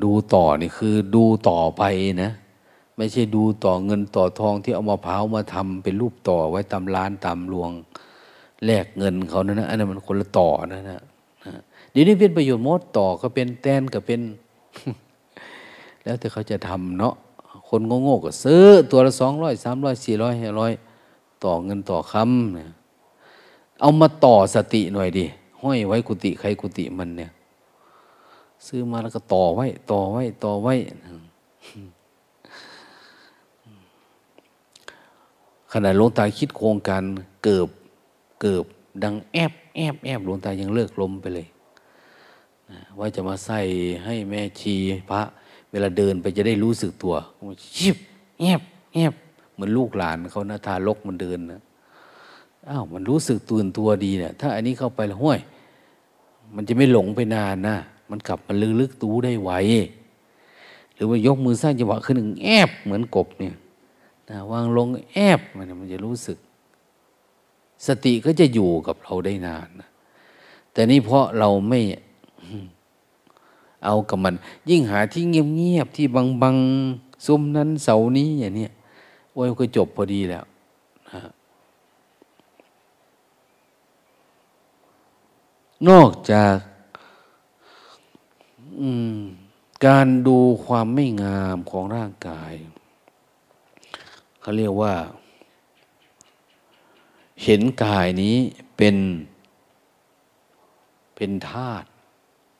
[0.03, 1.83] ดูต่อนี่คือดูต่อไป
[2.23, 2.31] นะ
[2.97, 7.71] ไม่ใช่ดูต่อเงินต่อทองที่เอามาเผามาทำเป็นรูปต่อไว้ตามร้านตามรวง
[8.65, 11.01] แลกเงินเขานะนะอันนั้นมันคนละต่อนะนะ
[11.91, 14.21] เดี๋ยวนี้เป็นประโยชน์มดต่อก็เป็นแตนก็เป็น
[16.03, 17.15] แล้วแต่เขาจะทำเนาะ
[17.69, 20.71] คนโง่ๆก็ซื้อตัวละสองร้อยสามร้อยสี่ร้อยห้าร้อย
[21.43, 22.69] ต่อเงินต่อคำเนี่ย
[23.81, 25.25] เอามาต่อสติหน่อยดิ
[25.61, 27.31] ห้อยไว้กุฏิใครกุฏิมันเนี่ย
[28.65, 30.73] ซื้อมาแล้วก็ต่อไว้ ต่อไว้ ต่อไว้
[35.71, 37.03] ขณะหลวงตาคิดโครงการ
[37.43, 37.69] เกิบ
[38.41, 38.65] เกิบ
[39.03, 41.47] ดังแอบแอบแอบหลวงตายังเลิกลมไปเลย
[42.99, 43.59] ว่าจะมาใส่
[44.05, 44.75] ให้แม่ชี
[45.09, 45.21] พระ
[45.71, 47.15] เวลาเดินไปจะได้รู้สึกตัว
[47.77, 47.97] ชิบ
[48.39, 48.61] แอบ
[48.93, 49.13] แอบ
[49.53, 51.61] เหมือนลูกหลานเขานะทารกมันเดินนะ
[52.69, 55.39] อ้าวมันรู้สึกตื่นตัวดีเนี่ย ถ้าอันนี้เข้าไปแล้วห้วย
[56.55, 57.77] มันจะไม่หลงไปนานนะ
[58.09, 59.51] มันกลับมาลึกลึกตู้ได้ไว
[60.93, 63.55] หรือว่ายกมือสร้างจังหวะขึ้นหนึ่งแอบเหมือนกบเนี่ย
[64.29, 66.37] นะวางลงแอบมันมันจะรู้สึก
[67.87, 69.89] สติก็จะอยู่กับเราได้นานนะ
[70.71, 71.79] แต่นี่เพราะเราไม่
[73.85, 74.35] เอากับมัน
[74.69, 76.05] ยิ่งหาที่เงียบๆที่
[76.41, 78.67] บังๆซุ้มนั้นเสานี้อย่างนี้
[79.33, 80.45] โอ้ยก็จบพอดีแล้ว
[81.11, 81.21] นะ
[85.89, 86.55] นอกจาก
[89.85, 92.53] การดูความไม่งามของร่างกาย
[94.39, 94.95] เขาเรียกว่า
[97.43, 98.37] เห็นกายนี้
[98.77, 98.95] เป็น
[101.15, 101.87] เป็นธาตุ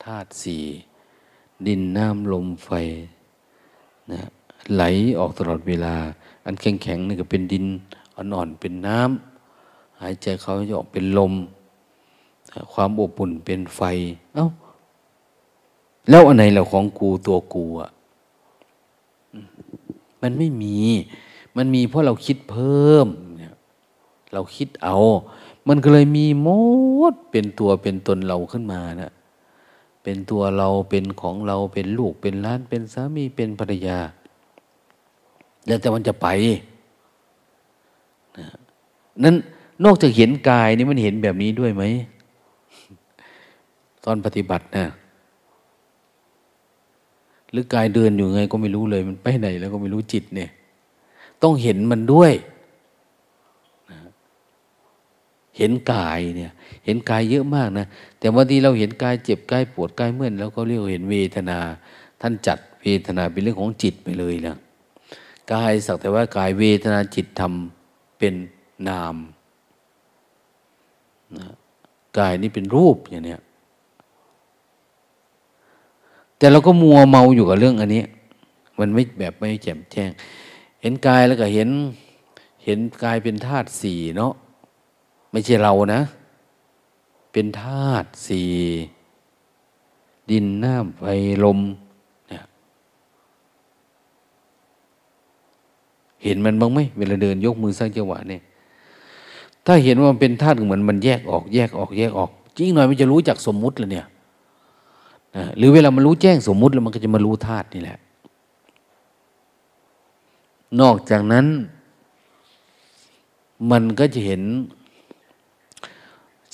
[0.04, 0.64] ธาตุสี่
[1.66, 2.70] ดินน้ำลมไฟ
[4.12, 4.20] นะ
[4.74, 4.82] ไหล
[5.18, 5.96] ออกตลอดเวลา
[6.44, 7.64] อันแข็งๆนี่ก็เป็นดิน
[8.16, 11.32] อ่อนๆเป็นน้ำหายใจเขาจะออกเป็นลม
[12.72, 13.80] ความอบอุ่นเป็นไฟ
[14.34, 14.48] เอา้า
[16.10, 17.90] แล้วอันไหนเราของกูตัวกูอะ
[20.22, 20.78] มันไม่มี
[21.56, 23.06] มันมีเพราะเราคิดเพิ่ม
[24.32, 24.96] เราคิดเอา
[25.68, 26.48] มันก็เลยมีม
[27.12, 29.12] ดเป็นตัวเป็นตนเราขึ้นมานะ
[30.02, 33.98] เป็นตัวเราเป็นของเราเป็นลูกเป็นล้าน เป็นสามีเป็นภรรยา
[35.66, 36.28] แล้วแต่มันจะไป
[38.38, 38.46] นะ
[39.24, 39.34] นั้น
[39.84, 41.84] นอกจากเห็นกายนี่มันเห็นแบบนี้ด้วยไหม
[44.04, 44.86] ตอนปฏิบัตินะ
[47.50, 50.50] หรือกายเดินอยู่ไงก็ไม่รู้เลย มันไปไหนแล้วก็ไม่รู้จิตเนี่ย
[51.42, 52.32] ต้องเห็นมันด้วย
[55.58, 56.52] เห็นกายเนี่ย
[56.84, 57.86] เห็นกายเยอะมากนะ
[58.18, 61.58] แต่บางทีเราเห็นกายเจ็บกายปวดกายเมื่อยแล้วก็เรียกเห็นเวทนา
[62.20, 64.56] ท่านจัดเวทนาเป็นเรื่องของจิตไปเลยนะ
[65.52, 68.34] กายสักแต่ว่ากายเวทนาจิตทำเป็น
[68.88, 69.16] นาม
[71.38, 71.46] นะ
[72.18, 73.40] กายนี่เป็นรูปอย่างเนี้ย
[76.38, 78.04] แต่เราก็มัวเมาอยู่กับเรื่องอันนี้
[78.78, 80.10] มันไม่แบบไม่แจ่มแจ้ง
[80.80, 81.68] เห็นกายแล้วก็เห็น
[82.64, 84.32] เห็นกายเป็นธาตุสี่เนาะ
[85.30, 86.00] ไม่ใช่เรานะ
[87.32, 88.50] เป็นธาตุสี่
[90.30, 91.04] ดินน้ำไฟ
[91.44, 91.60] ลม
[92.28, 92.44] เนี่ย
[96.22, 98.42] เห็นมันบ้างไหมเวลาเดินยกมือสร้างจังหวะเนี่ย
[99.66, 104.06] ถ้าเห็นว่ามันเป็นธาตุเหมือนมันแยกออก แยกออกแยกออกจริงหน่อยมันจะรู้จักสมมุติเลยเนี่ย
[105.56, 107.98] หรือเวลามันรู้แจ้งสมมุติแล้วมันก็จะมารู้ธาตุนี่แหละ
[110.80, 111.46] นอกจากนั้น
[113.70, 114.42] มันก็จะเห็น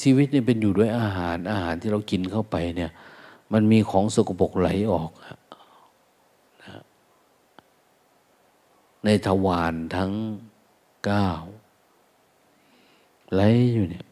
[0.00, 2.90] ชีวิตเนี่ยเป็นอยู่ด้วยอาหาร อาหารที่เรากินเข้าไปเนี่ย
[3.52, 5.10] มันมีของสกปรกไหลออก
[9.04, 10.12] ในทวารทั้ง
[11.04, 11.28] เก้า
[13.34, 13.42] ไหล
[13.74, 14.04] อยู่เนี่ย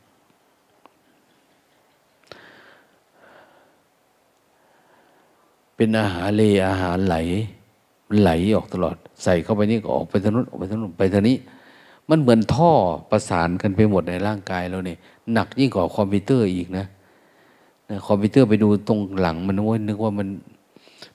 [5.78, 7.16] เป็นอาหารเลอาหารไหล
[8.08, 11.36] มันไหลออกตลอด ใส่เข้าไปนี่ก็ออกไปทางนู้นออกไปทางนู้นไปทางนี้
[12.08, 12.72] มันเหมือนท่อ
[13.10, 14.98] ประสานกันไปหมดในร่างกายเราเนี่ย
[15.32, 16.86] หนักยิ่งกว่าคอมพิวเตอร์อีกนะ
[17.90, 20.28] นะคอมพิวเตอร์ไปดูตรงหลังมันว่านึกว่ามัน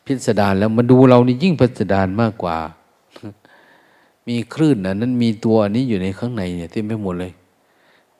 [0.06, 2.58] พิสดารแล้วมันดูเรานี่ยิ่งพิสดารมากกว่า
[4.28, 7.32] มีคลื่นนะนั้นมีตัวอันนี้อยู่ในข้างในเนี่ยเต็มไปหมดเลย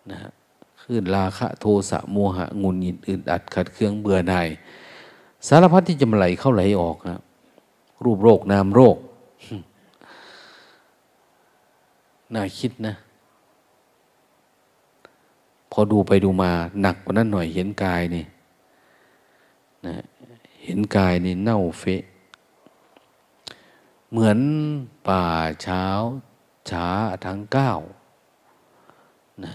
[0.10, 0.18] นะ
[0.82, 4.48] คลื่นราคะโทสะโมหะงุนหิดอึดอัดขัดเครื่องเบื่อหน่าย
[5.48, 7.20] สารพัดที่จะมาไหลเข้าไหลออกนะ
[8.04, 8.98] รูปโรคนามโรค
[12.34, 12.96] น่าคิดนะ
[15.72, 16.52] พอดูไปดูมา
[16.82, 18.26] หนักกว่านั้นหน่อยเห็นกายนี่
[19.86, 19.96] นะ
[20.64, 22.04] เห็นกายนี่เน่าเฟะ
[24.10, 24.40] เหมือน
[25.08, 25.26] ป่า
[25.62, 25.86] เช้า
[26.70, 26.88] ช้า
[27.26, 27.72] ทั้งเก้า
[29.44, 29.54] นะ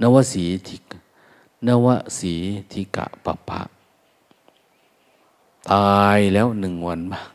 [0.00, 0.82] นวสีทิก
[1.66, 1.86] นว
[2.18, 2.34] สี
[2.72, 3.60] ธิกะปะปะ
[5.72, 7.28] ตายแล้วหนึ่งวันบ้าง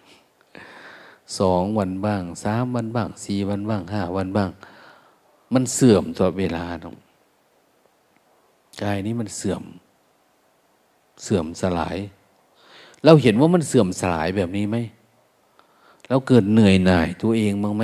[1.39, 4.49] สองวันบ้างสามวันบ้างสี่วันบ้างห้าวันบ้าง
[5.53, 6.95] มันเสื่อมตัวเวลาตรง
[8.81, 9.63] กายนี้มันเสื่อม
[11.23, 11.97] เสื่อมสลาย
[13.03, 14.77] เราเห็นว่ามันเสื่อมสลายแบบนี้ไหม
[16.09, 17.83] เราเกิดเหนื่อยหน่ายตัวเองบ้างไหม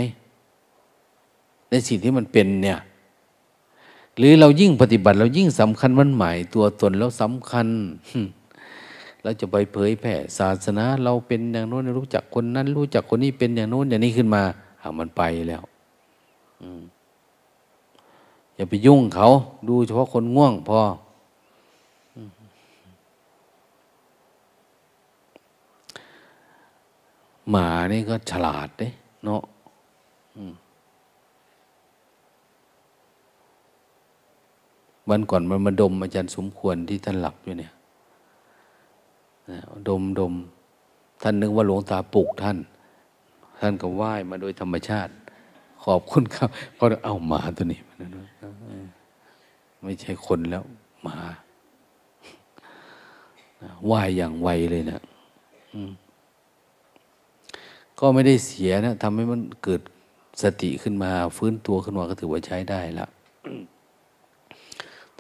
[1.70, 2.80] ในสิ่งที่มันเป็นเนี่ย
[4.18, 7.68] หรือเรายิ่งปฏิบัติ เรายิ่งสำคัญมันหมายตัวตนแล้วสำคัญ
[9.24, 14.44] เราจะไปเผยแผ่ศาสนา เราเป็นอย่างโน้นรู้จักคนนั้น รู้จักคนนี้เป็นอย่างโน้นอย่างนี้ขึ้นมา
[14.82, 15.64] อามันไปแล้ว
[18.56, 19.30] อย่าไปยุ่งเขา
[19.68, 20.80] ดูเฉพาะคนง่วงพอ
[27.50, 28.88] หมานี่ก็ฉลาดเด้
[29.24, 29.42] เนาะ
[35.12, 37.74] วันก่อนมันมาดมอาจารย์สมควรที่ท่านหลับอยู่เนี่ย
[39.88, 40.34] ดมดม
[41.22, 42.58] ท่านนึกว่าหลวงตาปลุกท่าน
[43.60, 45.12] ท่านก็ไหว้มาโดยธรรมชาติ
[45.84, 47.80] ขอบคุณครับเพราเอาหมาตัวนี้
[49.84, 50.64] ไม่ใช่คนแล้ว
[51.04, 51.18] หมา
[53.86, 55.00] ไหว้อย่างไวเลยนะ
[58.00, 59.82] ก็ไม่ได้เสียนะทำให้มันเกิด
[60.42, 63.08] สติขึ้นมา ฟื้นตัวขึ้นมาก็ถือว่าใช้ได้ละ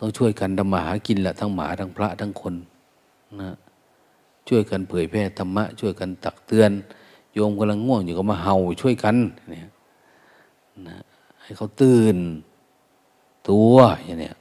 [0.03, 2.53] ต้องช่วยกันดำมาหากินละทั้งหมาทั้งพระทั้งคน
[3.41, 3.55] นะ
[4.47, 6.71] ช่วยกันเผยแพร่ธรรมะ ช่วยกันตักเตือน
[7.33, 9.15] โยมกำลังง่วงอยู่ก็มาเห่าช่วยกัน
[9.49, 9.69] เนี่ย
[10.87, 10.97] นะ
[11.41, 12.17] ให้เขาตื่น
[13.49, 14.35] ตัวอย่างเนี้ย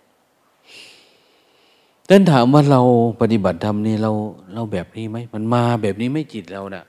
[2.09, 2.81] ต้นถามว่าเรา
[3.21, 4.11] ปฏิบัติธรรมนี่เรา
[4.55, 6.85] เราแบบนี้ไหมมันมาแบบนี้ไม่จิตเราเนะ่ะ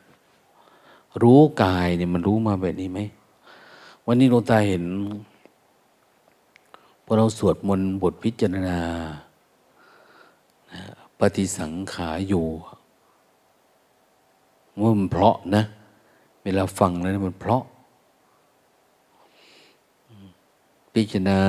[1.22, 3.00] รู้กายเนี่ยมันรู้มาแบบนี้ไหม
[4.06, 4.84] วันนี้หลวงตาเห็น
[7.12, 8.80] อเราสวดมนต์บทพิจารณา
[11.20, 12.46] ปฏิสังขารอยู่
[14.82, 15.64] ว่ามันเพราะนะ
[16.44, 17.64] เวลาฟังแล้วมันเพราะ
[20.94, 21.40] พิจารณา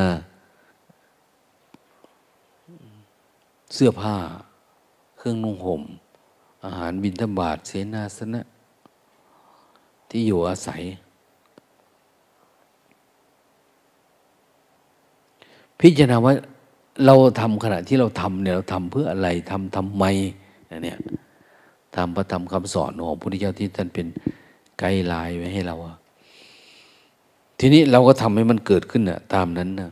[3.75, 4.17] เสื้อผ้า
[5.17, 5.83] เครื่องนุ่งห่ม
[6.65, 8.43] อาหารบินทบาทเสนาสนะ
[10.09, 10.83] ที่อยู่อาศัย
[15.83, 16.35] พิจารณาว่า
[17.07, 20.05] เราทำขณะที่เราทำเนี่ยเราทำเพื่ออะไรทำทำไม
[20.85, 20.99] เนี่ย
[21.95, 24.07] ตามพระธรรมคำสอนของพระพุทธเจ้าที่ท่านเป็น
[24.79, 25.77] ไกด์ไลน์ไว้ให้เรา
[27.59, 29.91] ทีนี้เราก็ทำให้มันเกิดขึ้นนะตามนั้นนะ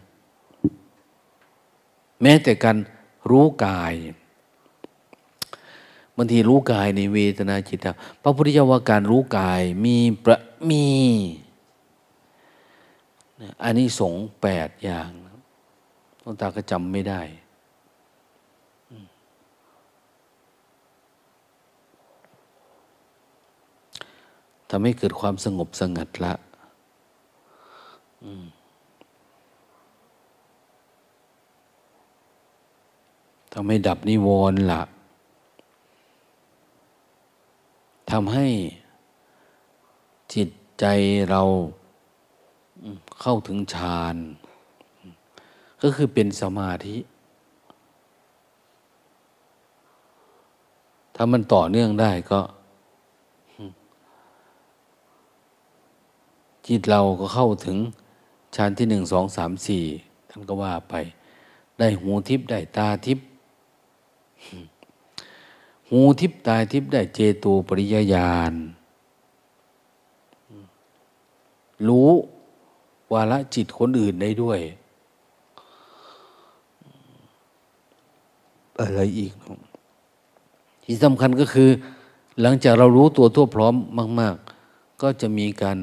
[2.23, 2.77] แม้แต่การ
[3.31, 3.95] รู้กาย
[6.17, 7.87] บางทีรู้กายในเวทนาจิต
[8.23, 10.37] พระพุทธเจ้าว่าการรู้กายมีประ
[10.69, 10.87] มี
[13.65, 15.11] อันนี้สงแปดอย่าง
[16.21, 17.21] หลวงตาก็จำไม่ได้
[24.71, 26.35] ทำให้เกิดความสงบสงัดละ
[33.53, 34.83] ทำให้ดับนิวรณ์ละ
[38.11, 38.47] ทำให้
[40.35, 40.49] จิต
[40.81, 40.85] ใจ
[41.31, 41.43] เรา
[43.21, 44.17] เข้าถึงฌาน
[45.83, 46.97] ก็คือเป็นสมาธิ
[51.15, 52.41] ถ้ามันต่อเนื่องได้ก็
[56.67, 57.77] จิตเราก็เข้าถึง
[58.55, 59.85] ฌานที่หนึ่งสองสามสี่
[60.31, 60.95] ท่านก็ว่าไป
[61.79, 63.27] ได้หูทิพย์ได้ตาทิพย์
[65.91, 68.53] หูทิพย์ตาทิพย์ได้เจตูปริยญาณ
[71.87, 72.11] รู้
[73.13, 74.61] วาละจิตคนอื่นได้ด้วย
[78.81, 79.33] อะไรอีก
[80.85, 81.71] ที่สำคัญก็คือ
[82.41, 83.75] หลังจากเรารู้ตัวทั่วพร้อม
[84.21, 84.37] มาก
[84.69, 85.79] ๆ ก็จะมีการ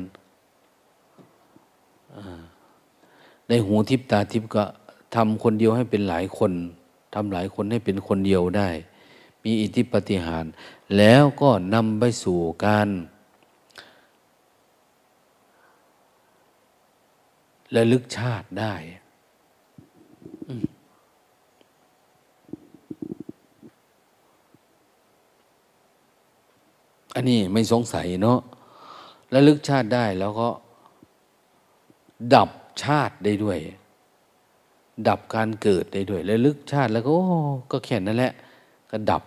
[3.49, 4.63] ในหูทิพตาทิพก็
[5.15, 6.51] ทำคนเดียวให้เป็นหลายคน
[7.13, 8.69] ทำหลายคนให้เป็นคนเดียวได้
[9.43, 10.45] มีอิทธิปฏิหาร
[10.97, 12.87] แล้วก็นำไปสู่การ
[17.75, 18.73] ระลึกชาติได้
[27.17, 28.39] อันนี้ไม่สงสัยเนาะ
[29.33, 30.49] ระลึกชาติได้แล้วก็
[32.33, 32.49] ดับ
[32.83, 33.59] ชาติได้ด้วย
[35.07, 37.15] ดับการเกิดได้ด้วยแล้วลึกชาติแล้วก็
[37.71, 38.33] ก็แค่นั้นแหละ
[38.91, 39.23] ก็ดับ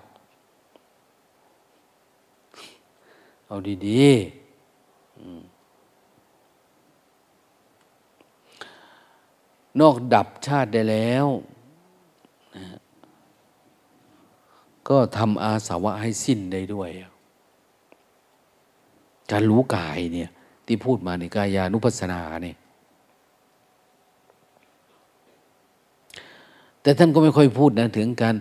[3.46, 4.14] เอาดีๆ
[9.80, 11.26] นอกดับชาติได้แล้ว
[14.88, 16.90] ก็ทำอาสาวะให้สิ้นได้ด้วย
[19.32, 20.30] การรู้กายเนี่ย
[20.66, 22.56] ที่พูดมาในกายานุปัสสนาเนี่ย
[26.82, 28.34] แต่ท่านก็ไม่ค่อยพูดนะถึงการ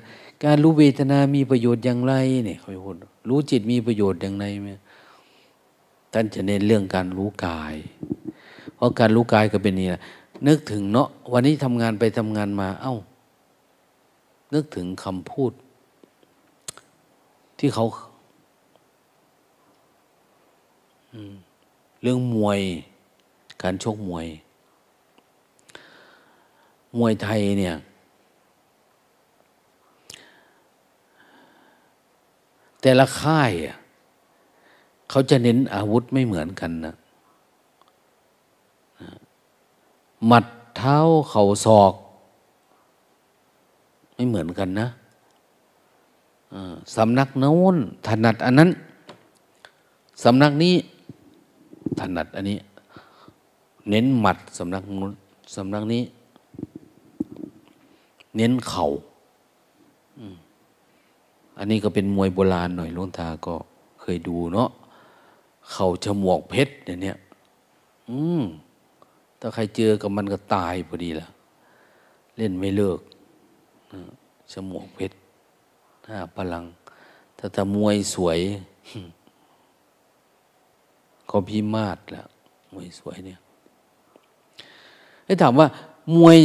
[0.46, 2.14] การรู้เวทนามีประโยชน์อย่างไร
[2.46, 2.96] เนี่ยค่อยพูด
[3.30, 4.70] รู้จิตมีประโยชน์อย่างไรไหม
[6.14, 7.76] ท่านจะเน้นเรื่องการรู้กาย
[8.76, 10.02] เพราะการรู้กายก็เป็นนี่แหละ
[10.48, 12.96] นึกถึงเนาะวันนี้ทำงานไปทำงานมา เอา้า
[14.54, 15.52] นึกถึงคำพูด
[17.60, 17.86] ที่เขา
[22.02, 22.60] เรื่องมวย
[23.62, 24.28] การชกมวย
[26.98, 27.76] มวยไทยเนี่ย
[32.82, 33.52] แต่ละค่าย
[35.10, 36.94] เขาจะเน้นอาวุธไม่เหมือนกันนะ
[40.28, 40.46] หมัด
[40.78, 40.98] เท้า
[41.30, 41.94] เข่าศอก
[44.16, 44.88] ไม่เหมือนกันนะ
[46.96, 47.76] สำนักโน้น
[48.08, 48.70] ถนัดอันนั้น
[50.24, 50.76] สำนักนี้
[52.00, 52.58] ถนัดอันนี้
[53.90, 55.14] เน้นหมัดสำนักนู้น
[55.56, 56.04] สำนักนี้
[58.36, 58.90] เน้นเขา่า
[61.58, 63.56] อันนี้ก็เป็นมวยโบราณหน่อยลุงตาก็
[64.02, 64.70] เคยดูเนาะ
[65.72, 66.74] เข่าฉมวกเพชร
[67.04, 67.18] เนี่ย
[68.10, 68.44] อืม
[69.40, 71.28] ถ้าใครเจอกับมันก็ตายพอดีละ
[72.38, 73.00] เล่นไม่เลิก
[74.54, 75.16] ฉมวกเพชร
[76.10, 76.64] ห้าพลัง
[77.38, 78.40] ถ้าจะมวยสวย
[81.30, 82.28] ก็พิมาศแล้ว
[82.74, 83.40] มวยสวยเนี่ย
[85.26, 85.68] ให้ถามว่า
[86.16, 86.40] มวย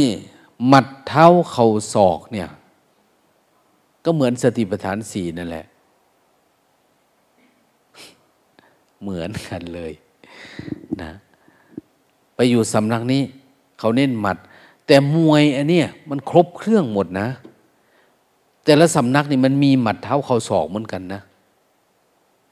[0.67, 2.49] หมัดเท้าเข่าศอกเนี่ย
[4.03, 5.65] ก็เหมือนสติปัฏฐานสี่นั่นแหละ
[9.01, 9.93] เหมือนกันเลย
[11.01, 11.11] นะ
[12.35, 13.21] ไปอยู่สำนักนี้
[13.79, 14.37] เขาเน้นหมัด
[14.87, 17.27] แต่มวยอันเนี้ยมันครบเครื่องหมดนะ
[18.63, 21.21] แต่ละสำนักนี่มันมีหมัดเท้าเข่าศอกเหมือนกันนะ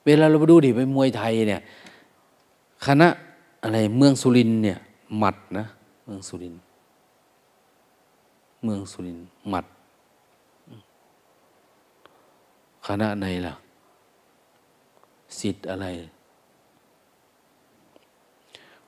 [0.06, 1.62] เวลาเราไปดูดิไปมวยไทยเนี่ย
[2.86, 3.10] คณะ
[3.64, 4.78] อะไรเมืองสุรินเนี่ย
[5.18, 5.66] หมัดนะ
[6.06, 6.56] เมืองสุริน
[8.64, 9.20] เมืองสุริน
[9.50, 9.66] หมัด
[12.86, 13.54] คณะไหนล่ะ
[15.40, 15.88] สิทธิ์อะไร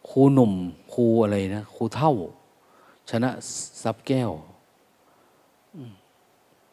[0.07, 0.53] ครูหนุ่ม
[0.93, 2.13] ครูอะไรนะครูเท่า
[3.09, 3.29] ชนะ
[3.83, 4.31] ซับแก้ว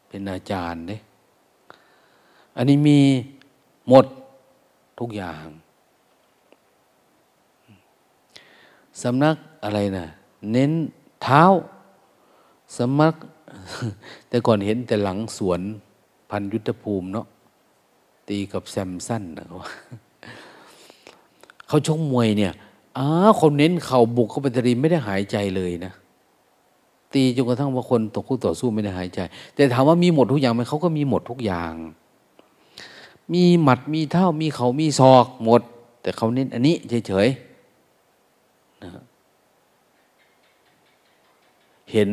[0.09, 1.01] เป็นอาจารย์เนี่ย
[2.57, 2.99] อันนี้มี
[3.89, 4.07] หมด
[4.99, 5.45] ทุกอย่าง
[9.03, 10.07] สำนักอะไรนะ
[10.53, 10.72] เน้น
[11.22, 11.44] เท้า
[12.76, 13.14] สำนัก
[14.28, 15.61] แต่ก่อนเห็นแต่หลังสวน
[16.30, 17.26] พันยุทธภูมิเนาะ
[18.28, 19.46] ตีกับแซมสั้นนะ
[21.68, 22.53] เขาชกมวยเนี่ย
[22.98, 23.07] อ้า
[23.40, 25.92] คนเน้นเข่าบุกเข้าไปตรีไม่ได้หายใจเลยนะ
[27.14, 29.20] ตีจนกระทั่งว่าคนตกคู่ต่อสู้ไม่ได้หายใจ
[29.55, 31.72] แต่ถามว่ามีหมดทุกอย่างไหมเขาก็มีหมดทุกอย่าง
[33.32, 35.62] มีหมัดมีเท้ามีเขามีศอกหมด
[36.03, 37.51] แต่เขาเน้นอันนี้เฉยๆ
[38.85, 39.07] นะ
[41.93, 42.11] เห็น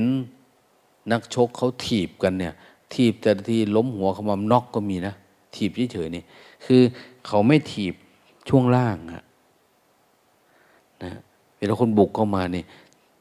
[1.12, 2.54] นักชกเขาถีบกันเนี่ย
[2.94, 5.14] ถีบแต่ที่ล้มหัวเขามานอกก็มีนะ
[5.56, 6.24] ถีบเฉยๆนี่
[6.66, 6.82] คือ
[7.28, 7.94] เขาไม่ถีบ
[8.50, 9.24] ช่วงล่างอะ
[11.04, 11.22] นะ
[11.58, 12.66] เวลาคนบุกเข้ามาเนี่ย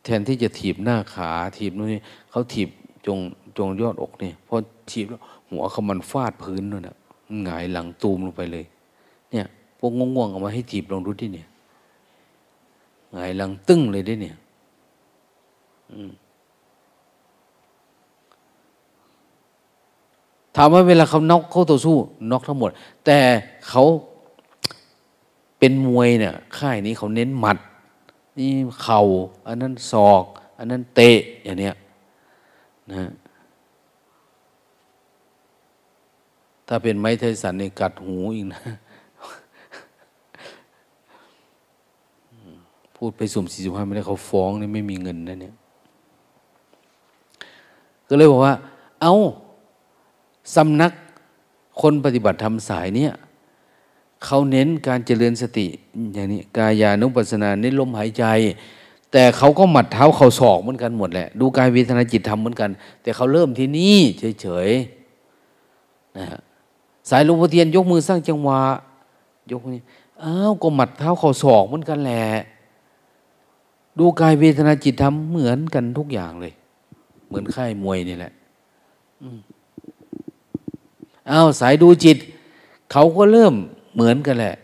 [0.04, 2.68] แทนที่จะถีบหน้าขาถีบนู่นนี่เขาถีบ
[3.06, 3.18] จง
[3.58, 4.56] จงยอดอกเนี่ยพอ
[4.90, 5.20] ถีบแล้ว
[5.50, 6.96] หัวเขามันฟาดพื้นนั่นนะ
[7.42, 8.64] หงายหลังตูมลงไปเลย
[9.30, 9.46] เนี่ย
[9.78, 11.47] พวกง่วงๆเอามาให้ถีบลงดูที่เนี่ย
[13.12, 14.36] หงายหลังตึ้งเลยได้เนี่ย
[20.54, 21.96] ถามว่าเวลาเขาน็อกเขาต่อสู้
[22.30, 22.70] น็อกทั้งหมด
[23.04, 23.18] แต่
[23.68, 23.82] เขา
[25.58, 27.58] เป็นมวยเนี่ยค่ายนี้เขาเน้นหมัด
[28.38, 28.50] นี่
[28.82, 29.00] เข่า
[29.46, 30.24] อันนั้นศอก
[30.58, 31.10] อันนั้นเตะ
[31.44, 31.74] อย่างเนี้ย
[32.90, 33.10] นะ
[36.66, 38.60] ถ้าเป็นไม้ไทสันนี่กัดหูอีกนะ
[43.00, 45.54] พูดไปสุ่มสี่สุ่มห้าไม่ได้เขาฟ้องนี่ไม่มีเงินนะเนี่ย
[48.08, 48.54] ก็เลยบอกว่า
[49.02, 49.14] เอา้า
[50.54, 50.92] สำนัก
[51.80, 53.12] คนปฏิบัติธรรมสายเนี่ย
[54.24, 55.66] เขาเน้นการเจริญสติ
[56.14, 58.24] อย่างนี้กายานุปัสสนาเน้นลมหายใจ
[59.12, 62.70] แต่เขาก็หมัดเท้าเข่าศอกเหมือนกันหมดแหละ ดูกายเวทนาจิตทำเหมือนกัน
[63.02, 63.98] แต่เขาเริ่มที่นี่
[64.40, 66.40] เฉยๆนะฮะ
[67.10, 68.60] สายหลวงพ่อเทียนยกมือสร้างจังหวะ
[69.52, 69.80] ยกนี้
[70.22, 72.24] อ้าวก็หมัดเท้าเข่าศอกเหมือนกันแหละ
[73.98, 76.54] ดูกายเวทนาจิตทำเหมือนกันทุกอย่างเลย
[77.26, 78.32] เหมือนค่ายมวยนี่แหละ
[81.30, 82.18] อ้าวสายดูจิต
[82.92, 83.54] เขาก็เริ่ม
[83.94, 84.54] เหมือนกันแหละ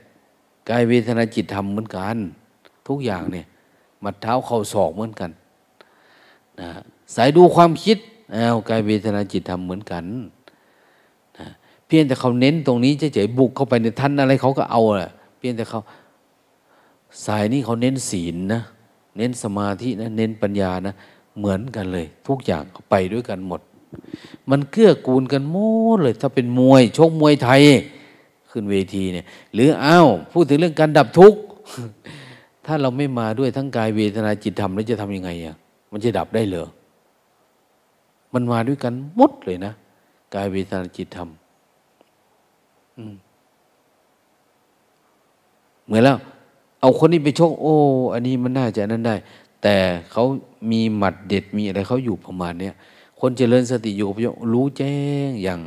[0.71, 2.17] กายเวทนาจิตธรรมเหมือนกัน
[2.89, 3.47] ทุกอย่างเนี่ย
[4.05, 5.31] มัดเท้าเข่าศอกเหมือนกัน
[6.61, 6.69] นะ
[7.15, 7.99] สายดูความคิด
[8.35, 10.05] อ้าวกายเวทนาจิตธรรมเหมือนกัน
[11.39, 11.47] นะ
[11.87, 15.81] เพียงแต่เขาเน้นตรงนี้เฉยๆบุกเข้าไปในท่านอะไรเขาก็เอาแหละเพียงแต่เขา
[17.27, 18.63] สายนี้เขาเน้นศีลนะ
[19.17, 20.95] เน้นสมาธินะเน้นปัญญานะ
[21.39, 23.61] เหมือนกันเลย ทุกอย่างไปด้วยกันหมด
[24.51, 25.59] มันเกื้อกูลกันหม
[25.97, 27.63] ดเลย ถ้าเป็นมวยชกมวยไทย
[28.51, 31.41] ขึ้นเวทีเนี่ย หรืออ้าวพูดถึงเรื่องการดับทุกข์
[32.67, 35.57] ถ้าเราไม่มาด้วยทั้งกายเวทนาจิตธรรมแล้วจะทำยังไงอะ
[35.93, 36.69] มันจะดับได้เหรอ
[38.35, 39.73] มันมาด้วยกันหมดเลยนะ
[40.35, 41.29] กายเวทนาจิตธรรม
[45.87, 46.19] เหมือนแล้ว
[46.85, 47.75] เอาคนนี้ไปชกโอ้
[48.13, 49.17] อันนี้มันน่าจะนั้นได้
[49.63, 49.77] แต่
[50.11, 50.25] เขา
[50.71, 52.75] มีหมัดเด็ดมีอะไรเขาอยู่ประมาณเนี้ย
[53.21, 54.17] คนเจริญสติอยู่กับ
[54.53, 54.97] รู้แจ้
[55.29, 55.61] งอย่าง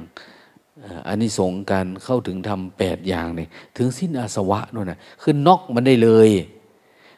[1.07, 3.47] อันนี้สงการเข้าถึงทำแปดอย่างเนี่ย
[3.77, 6.29] ถึงสิ้นอาสวะนู่นนะคือนอกมันได้เลย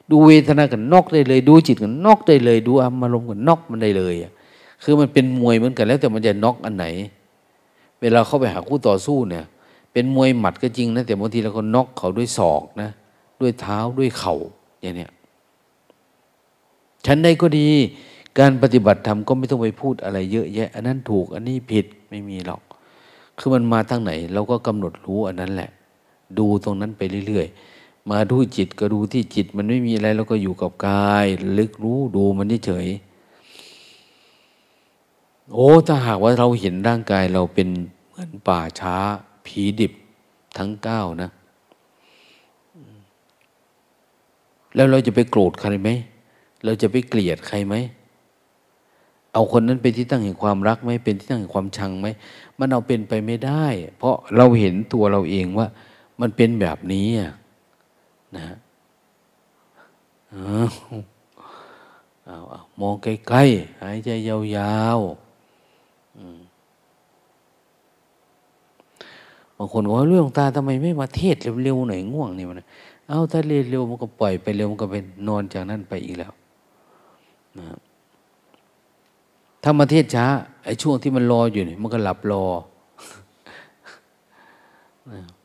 [0.10, 4.16] ดูเวทนากันนอกได้เลย ดูจิตกันนอกได้เลย ดูอารมณ์กันนอกมันได้เลย
[4.84, 6.86] คือมันเป็นมวยเหมือนกันแล้วแต่มันจะนอกอันไหน
[8.02, 9.45] เวลาเข้าไปหาคู่ต่อสู้เนี่ย
[9.91, 12.89] เป็นมวยหมัดก็จริงนะแต่บางทีเราก็นอกเขาด้วยศอกนะ
[13.42, 14.36] ด้วยเท้าด้วยเข่า
[14.82, 15.12] อย่างเนี้ย
[17.06, 17.70] ฉันใดก็ดี
[18.40, 22.62] การปฏิบัติธรรมก็ไม่ต้องไปพูดอะไรเยอะแยะ อันนั้นถูกอันนี้ผิดไม่มีหรอก
[23.38, 25.70] คือมันมาทางไหน เราก็กำหนดรู้อันนั้นแหละ
[26.38, 31.26] ดูตรงนั้นไปเรื่อยๆ มาดูจิตก็ดูที่จิต มันไม่มีอะไรเราก็อยู่กับกาย
[31.58, 32.88] ลึกรู้ดูมันเฉย
[35.54, 37.70] โอ้ถ้าหากว่าเราเห็นร่างกายเราเป็น
[38.08, 38.96] เหมือนป่าช้า
[39.46, 39.94] ผีดิบ
[40.58, 41.30] ทั้งเก้านะ
[44.80, 45.90] แล้วเราจะไปโกรธใครไหม
[46.66, 47.76] เราจะไปเกลียดใครไหม
[49.34, 52.08] เอาคนนั้นเป็นที่ตั้งแห่งความรักไหมเป็นที่ตั้งแห่งความชังไหม
[52.60, 53.66] มันเอาเป็นไปไม่ได้
[53.98, 55.68] เพราะเราเห็นตัวเราเองว่า
[56.22, 57.08] มันเป็นแบบนี้
[58.38, 58.56] นะ
[60.32, 65.20] เอาเอามองใกล้ๆหายใจยาวๆ
[69.58, 72.62] บางคนบอกว่าเรื่องตาทำไมไม่มาเทศเร็วๆหน่อยง่วงนี่มัน
[73.10, 76.34] เอาถ้าเรียนเร็วมันก็ปล่อยไปเร็วมันก็เป็นนอนจากนั้นไปอีกแล้ว
[77.57, 77.78] นะ
[79.64, 80.26] ถ้ามาเทศช้า
[80.66, 82.45] ไอ้ช่วงที่มันรออยู่นี่มันก็หลับรอ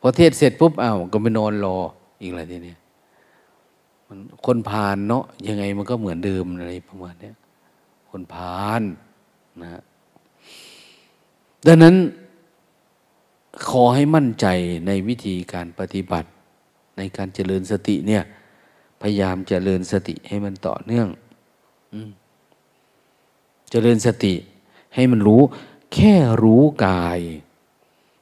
[0.00, 1.76] พอเทศเสร็จปุ๊บอ้าวก็ไปนอนรอ
[2.20, 2.74] อีกอะไรทีนี้
[4.08, 7.30] มันคนพานเนาะยังไงมันก็เหมือนเดิมอะไรประมาณนี้
[8.10, 8.82] คนพาน
[9.62, 9.82] นะ
[11.66, 11.94] ดังนั้น
[13.68, 14.46] ขอให้มั่นใจ
[14.86, 16.28] ในวิธีการปฏิบัติ
[16.96, 18.22] ในการเจริญสติเนี่ย
[19.02, 21.08] พยายามเจริญสติให้มันต่อเนื่อง
[23.70, 24.34] เจริญสติ
[24.94, 25.42] ให้มันรู้
[25.94, 26.14] แค่
[26.44, 27.20] รู้กาย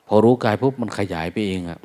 [0.06, 1.80] พอรู้กายปุ๊บมันขยายไปเองอะ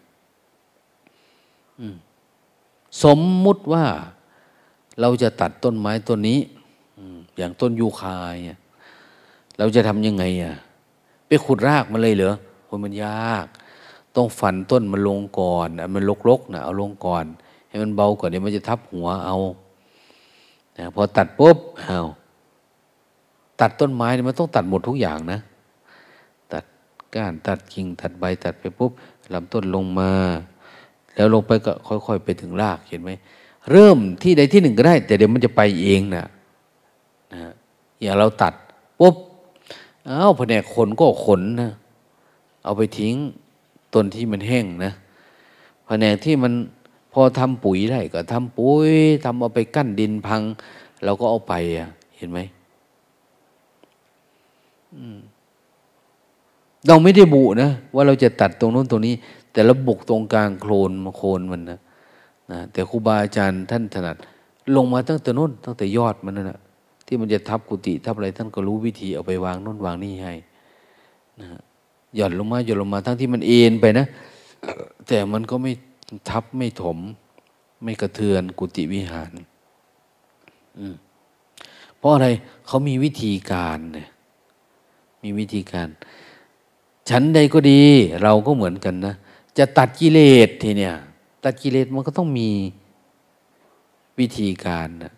[3.04, 3.86] สมมุติว่า
[5.02, 6.40] เราจะตัดต้นไม้ต้นนี้
[7.38, 8.36] อย่างต้นยูคาย
[9.58, 10.56] เราจะทำยังไงอะ
[11.28, 12.36] ไปขุดรากมันเลยเหรอ
[12.66, 13.48] โอ้มันยาก
[14.18, 17.26] ต้องฝันต้นมันลงก่อน มันลกๆนะเอาลงก่อน
[17.70, 19.38] ให้มันเบาก่อนเดี๋ยวมันจะทับหัวเอา
[20.78, 22.02] นะพอตัดปุ๊บเอา
[23.62, 25.40] ตัดต้นไม้นี่มันต้องตัดหมดทุกอย่างนะ
[26.54, 26.64] ตัด
[27.16, 28.92] ก้านตัดกิ่งตัดใบตัดไปปุ๊บ
[29.34, 30.12] ลำต้นลงมา
[31.16, 33.12] แล้วลงไปก็ค่อยๆไปถึงรากเห็นไหม
[33.72, 36.26] เริ่มที่ใดที่หนึ่งก็ได้ แต่เดี๋ยวมันจะไปเองนะ
[37.34, 37.52] นะ
[38.02, 38.54] อย่างเราตัด
[39.00, 39.16] ปุ๊บ
[40.10, 41.72] อ้าวแผนกขนก็ขนนะ
[42.64, 43.16] เอาไปทิ้ง
[43.94, 44.92] ต้นที่มันแห้งนะ
[45.86, 46.54] แผนกที่มัน
[47.14, 48.92] พอทำปุ๋ยได้ก็ทำปุ๋ย
[49.26, 50.42] ทำเอาไปกั้นดินพัง
[51.04, 52.40] เราก็เอาไปอะ เห็นไหม
[56.88, 59.14] เราไม่ได้บุนะว่าเราจะตัดตรงโน้นตรงนี้
[59.52, 61.80] แต่เราบุกตรงกลางโคลนมาโคลนมันนะ
[62.52, 64.18] นะแต่ครูบาอาจารย์ท่านถนัด
[64.76, 66.60] ลงมาตั้งแต่นู้นตั้งแต่ยอดมันนั่นแหะ
[67.06, 70.34] ที่มันจะทับกุฏิทับอะไรท่านก็รู้วิธีเอาไปวางโน้นวางนี่ให้
[71.40, 71.48] นะ
[72.16, 74.06] หย่อนลงมาหย่อนลงมาทั้งที่มันเอ็นไปนะ
[75.08, 75.72] แต่มันก็ไม่
[76.30, 76.98] ทับไม่ถม
[77.84, 79.32] ไม่กระเทือนกุฏิวิหาร
[81.98, 82.28] เพราะอะไร
[82.68, 84.10] เขามีวิธีการเนี่ย
[85.24, 85.88] มีวิธีการ
[87.10, 87.84] ฉันใดก็ดี
[88.24, 89.16] เราก็เหมือนกันนะ
[89.58, 90.96] จะตัดกิเลสทีเนี่ย
[91.44, 92.50] ตัดกิเลสมันก็ต้องมี
[94.20, 95.14] วิธีการนะ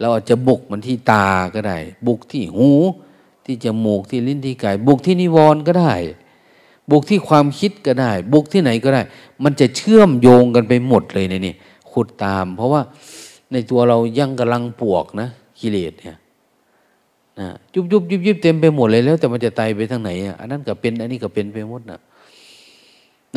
[0.00, 2.70] เราอาจจะบุกมันที่ตาก็ได้ บุกที่หู
[3.48, 5.94] ที่จมูกที่ลิ้นที่กาย บุกที่นิวรณ์ก็ได้
[6.90, 9.02] บุกที่ความคิดก็ได้ บุกที่ไหนก็ได้
[9.44, 11.54] มันจะเชื่อมโยงกันไปหมดเลยในนี่
[11.90, 12.82] ขุดตาม เพราะว่า
[13.52, 15.28] ในตัวเรายังกำลังปวกนะ
[15.60, 16.16] กิเลสเนี่ย
[17.40, 22.00] นะยุบยุบยุบยุบเต็มไปหมดเลยแล้ว แต่มันจะไตไปทางไหนอะอันนั้นก็เป็น อันนี้ก็เป็นไปหมดนะ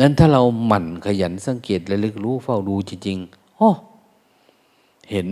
[0.00, 3.70] นั้นถ้าเราหมั่นขยันสังเกตและลึกรู้เฝ้าดูจริงๆโอ้
[5.10, 5.26] เห็น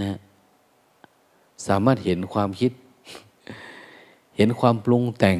[0.00, 0.10] นะ
[1.66, 2.72] สามารถเห็นความคิด
[4.36, 5.38] เห็นความปรุงแต่ง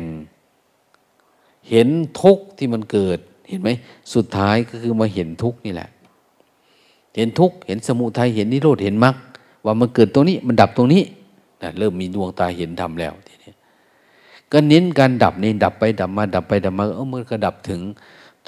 [1.70, 1.88] เห็น
[2.20, 3.18] ทุกข์ที่มันเกิด
[3.48, 3.70] เห็นไหม
[4.14, 5.88] สุดท้ายก็คือมาเห็นทุกข์นี่แหละ
[7.16, 9.16] เห็นทุกข์เห็นสมุทัยเห็นนิโรธเห็นมรรค
[9.64, 11.02] ว่ามันเกิดตรงนี้มันดับตรงนี้
[11.62, 13.52] นะเริ่มมีดวงตาเห็นธรรมแล้วทีนี้
[14.52, 17.80] ก็เน้นการดับนี่ดับไปดับมาดับไปดับมาเออมันก็ดับถึง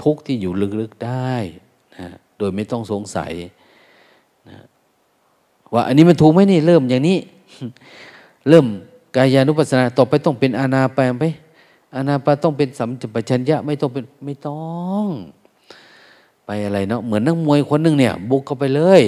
[0.02, 1.34] ทุกข์ที่อยู่ลึกๆได้
[1.98, 3.32] นะโดยไม่ต้องสงสัย
[4.48, 4.58] นะ
[5.74, 7.18] ว่าอันนี้มันถูกไหมนี่เริ่มอย่างนี้
[8.48, 8.66] เริ่ม
[9.16, 11.24] กายานุปัสสนาต่อไปต้องเป็นอานาปานไป
[11.94, 14.62] อานาปาต้องเป็นสัมจปชัญญะไม่ต้องเป็นไม่ต้อ
[15.04, 15.06] ง
[16.46, 19.02] ไปอะไรเนาะเหมือนนักมวยคนหนึ่งเนี่ย บุกเข้าไปเลย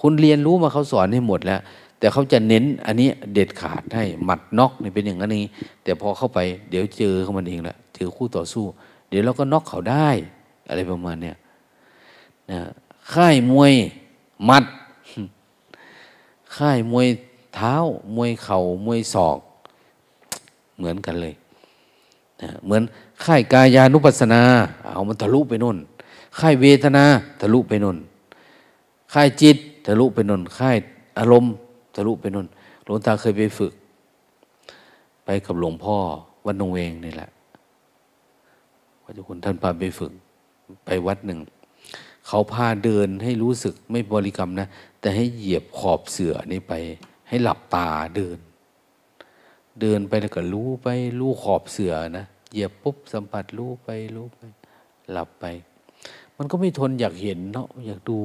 [0.00, 1.60] คุณเรียนรู้มาเขาสอนให้หมดแล้ว
[1.98, 5.42] แต่เขาจะเน้นอันนี้เด็ดขาดให้หมัดน็อกนี่เป็นอย่างนี้
[5.82, 6.38] แต่พอเข้าไป
[6.70, 8.64] เดี๋ยวเจอเขามันเองและเจอคู่ต่อสู้
[9.08, 10.08] เดี๋ยวเราก็น็อกเขาได้
[10.68, 11.36] อะไรประมาณเนี้ย
[12.50, 12.60] นะ
[13.12, 13.72] ค่ายมวย
[14.44, 14.64] หมัด
[16.56, 17.06] ค่ายมวย
[17.54, 17.74] เท้า
[18.16, 19.38] มวยเขา่ามวยศอก
[20.76, 21.34] เหมือนกันเลย
[22.42, 22.82] นะเหมือน
[23.24, 24.42] ค่ายกายานุปัสสนา
[24.92, 25.78] เอามันทะลุไปน่น
[26.38, 27.04] ค่ายเวทนา
[27.40, 27.98] ทะลุไปน่น
[29.12, 30.76] ค่ายจิตทะลุไปน่นค่าย
[31.18, 31.52] อารมณ์
[31.94, 32.46] ทะลุไปน่น
[32.84, 33.72] หลวงตาเคยไปฝึก
[35.24, 35.96] ไปกับหลวงพ่อ
[36.46, 37.30] วัดนงเวงนี่แหละ
[39.02, 40.12] พระเจ้าคุณท่านพาไปฝึก
[40.84, 41.38] ไปวัดหนึ่ง
[42.26, 44.66] เขาพาเดินให้รู้สึกไม่บริกรรมนะ
[45.00, 46.72] แต่ให้เหยียบขอบเสือนี่ไป
[47.34, 48.38] ให้หลับตาเดิน
[49.80, 50.88] เดินไปแล้วก็รู้ไป
[51.20, 54.40] รู้ขอบเสือนะเหยียบปุ๊บสัมผัสรู้ไปรู้ไป
[55.12, 55.44] หลับไป
[56.36, 58.18] มันก็ไม่ทนอยากเห็นเนาะอยากดู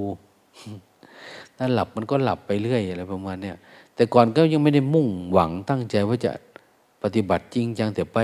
[1.57, 3.57] ถ้าหลับมันก็หลับไปเรื่อยอะไรประมาณเนี้ย
[3.95, 6.31] แต่ก่อนก็ยังไม่ได้มุ่งหวังตั้งใจว่าจะ
[7.03, 8.17] ปฏิบัติจริงจังแต่ไป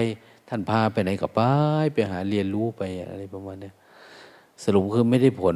[0.47, 1.41] ท่านพาไปไหนก็ไป
[1.93, 3.73] ไปหาเรียนรู้ไปอะไรประมาณเนี้ย
[4.63, 5.55] สรุปคือไม่ได้ผล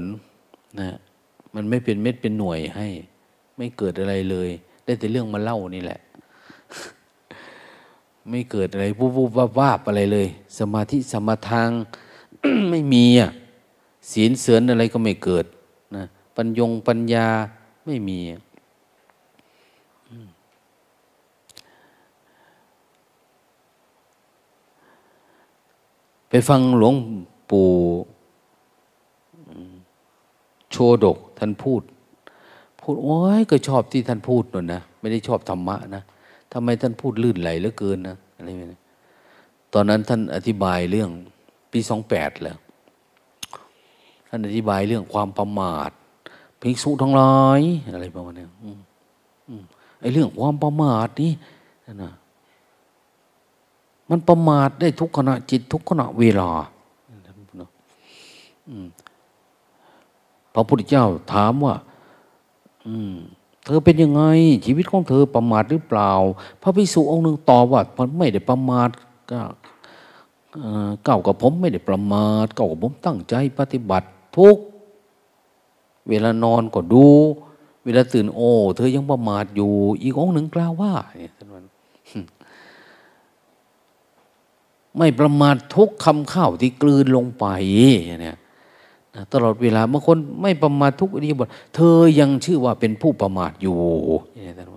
[0.80, 0.98] นะ
[1.56, 2.88] มันไม่เป็นเม็ดเป็นหน่วยให้
[3.58, 4.52] ไม่เกิดอะไรเลย
[4.90, 6.00] ได้แต่เรื่องมาเล่านี่แหละ
[8.30, 10.28] ไม่เกิดอะไรวูบวูบวาบวาบอะไรเลย
[10.60, 11.70] สมาธิสมาทาง
[12.70, 13.30] ไม่มีอะ
[14.12, 15.46] ศีลเสือนอะไรก็ไม่เกิด
[15.96, 16.04] นะ
[16.36, 17.28] ปัญญงปัญญา
[17.86, 18.20] ไม่มี
[26.30, 26.96] ไปฟังหลวง
[27.50, 27.68] ปู่
[30.72, 31.82] โชดกท่านพูด
[32.90, 36.04] พูดโอ้ยก็ชอบที่ท่านพูดนนนะไม่ได้ชอบธรรมะนะ
[36.54, 38.80] ทำไมท่านพูดลื่นไหลเหลือเกินนะอะไรแบบ
[39.74, 41.10] ตอนนั้นท่านอธิบายเรื่อง
[41.72, 42.58] ปีสองแปดแล้ว
[44.28, 45.92] ท่านอธิบายเรื่องความประมาท
[46.62, 47.62] ภิกษุทั้งหลาย
[47.94, 48.46] อะไรประมาณนี้
[50.00, 51.32] ไอ้เรื่องความประมาทนี่
[52.04, 52.12] นะ
[54.10, 56.52] มันประมาทได้ทุกขณะจิตทุกขณะเวลา
[60.54, 61.76] พระพุทธเจ้าถามว่า
[62.88, 63.16] อืม
[63.66, 64.24] เธอเป็นยังไง
[64.66, 66.12] ชีวิตของเธอประมาทหรือเปล่า
[66.62, 68.90] พระภิกษุองค์หนึ่งตอบว่ามันไม่ได้ประมาท
[69.32, 69.42] ก็
[71.04, 74.08] เก่ากับผมไม่ได้ประมาทเก่ากับผมตั้งใจปฏิบัติ
[74.38, 74.58] ทุก
[76.10, 77.08] เวลานอนก็ดู
[77.84, 79.72] เวลาตื่นโอ้เธอยังประมาทอยู่
[80.02, 81.66] อีกองหนึ่งกล่าวว่าเนี่ยท่านวัน
[84.98, 87.46] ไม่ประมาททุกคำข้าวที่กลืนลงไป
[88.22, 88.38] เนี่ย
[89.34, 93.76] ตลอดเวลาบางคนไม่ประมาททุกอริยบทเธอยังชื่อว่าเป็นผู้ประมาทอยู่
[94.36, 94.68] นี่ท่าน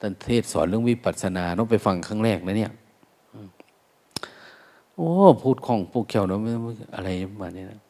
[0.00, 2.72] ท่านเทศสอนเรื่องวิปัสสนาต้องไปฟังครั้งแรกนะเนี่ย
[4.94, 5.10] โอ้
[5.42, 6.40] พูดของพวกเขียวเนาะ
[6.94, 7.80] อะไรประมาณนี้นะ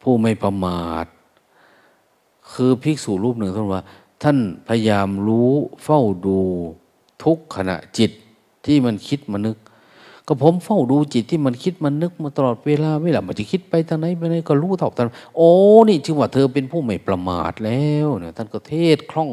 [0.00, 1.06] ผู้ไม่ประมาท
[2.52, 3.82] คือภิกษุรูปหนึ่งท่านว่า
[4.22, 4.38] ท่าน
[4.68, 5.50] พยายามรู้
[5.82, 6.38] เฝ้าดู
[7.24, 8.10] ทุกขณะจิต
[8.64, 9.56] ที่มันคิดมานึก
[10.26, 15.50] ก็ผมเฝ้าดูจิตที่มันคิดมันนึกมาตลอดเวลาไม่หลับมันจะคิดไปทางไหนไปไหนก็รู้เถอกตามโอ้
[15.88, 19.30] นี่จึงว่าเธอเป็นผู้ไม่ประมาทแล้วเนี่ยท่านก็เทศคล่อง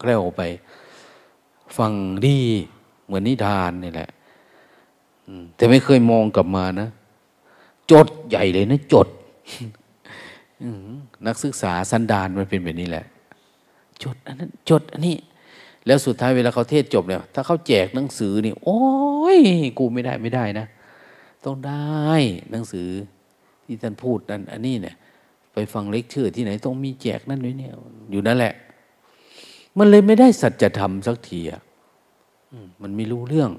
[0.00, 0.42] แคล่วไป
[1.78, 1.92] ฟัง
[2.26, 2.38] ดี
[3.04, 4.10] เหมือนนิทานนี่แหละ
[5.56, 6.88] แต่ไม่เคยมองกลับมานะ
[7.90, 9.08] จดใหญ่เลยนะจด
[11.26, 13.04] นักศึกษาสันดานมันเป็นแบบนี้แหละ
[14.02, 15.16] จดอันนั้นจดอันนี้
[15.88, 18.80] แล้วสุดท้ายเวลาเขาเทศจบเนี่ย ถ้าเขาแจกหนังสือนี่ โอ้
[19.36, 19.38] ย
[19.78, 20.66] กูไม่ได้ไม่ได้นะ
[21.44, 22.12] ต้องได้
[22.50, 22.88] หนังสือ
[23.64, 24.96] ที่ท่านพูดนั่นอันนี้เนี่ย
[25.52, 27.72] ไปฟังเลคเชอร์ที่ไหนต้องมีแจกนั่นด้วยเนี่ย
[28.10, 28.54] อยู่นั่นแหละ
[29.78, 31.60] มันเลยไม่ได้สัจธรรมสักทีอะ
[32.82, 33.50] มันไม่รู้เรื่อง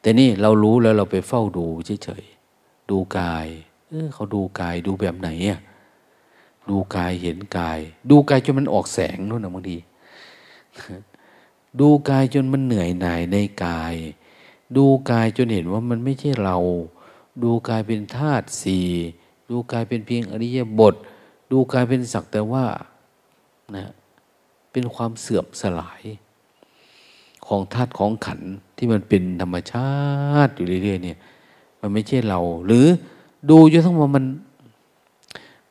[0.00, 1.66] แต่นี่เรารู้แล้วเราไปเฝ้าดู
[2.04, 3.46] เฉยๆดูกาย
[3.88, 5.60] เออเขาดูกายดูแบบไหนอะ
[6.70, 7.78] ดูกายเห็นกาย
[8.10, 9.76] ดูกายจนมันออกแสงนู่นนะบางที
[11.80, 13.94] ดูกายจนมันเหนื่อยหน่ายในกาย
[14.76, 16.58] ดูกายจนเห็นว่ามันไม่ใช่เรา
[17.42, 18.88] ดูกายเป็นธาตุสี่
[19.50, 20.94] ดูกายเป็นเพียงอริยบท
[21.52, 22.64] ดูกายเป็นสักแต่ว่า
[23.76, 23.92] นะ
[24.72, 26.02] เป็นความเสื่อมสลาย
[27.46, 28.40] ของธาตุของขัน
[28.76, 29.92] ที่มันเป็นธรรมชา
[30.46, 31.18] ติอยู่เรื่อยๆเนี่ย
[31.80, 32.86] มันไม่ใช่เรา หรือ
[33.50, 34.24] ดูจนทั้งว่ามัน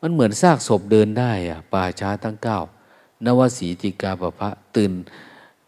[0.00, 2.58] มันเหมือนซากศพเดินได้อะป่าช้าตั้งเก้า
[3.26, 4.92] นวสีติกาปะพะตื่น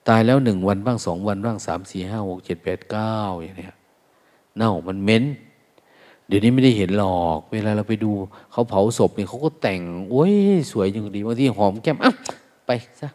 [0.09, 3.75] ตายแล้วหนึ่งวันบ้างสองวันบ้างสามสี่ห้าหกเจ็ดแปดเก้าอย่างเนี้ย
[4.57, 5.25] เน่ามันเหม็น
[6.29, 8.11] เดี๋ยวนี้ไม่ได้เห็นหรอก เวลาเราไปดู
[8.53, 9.81] เขาเผาศพเนี่ยเขาก็แต่ง
[10.11, 10.35] โอ้ย
[10.73, 12.11] สวยจังดีบางทีหอมแก้มอะ
[12.67, 13.09] ไปซะ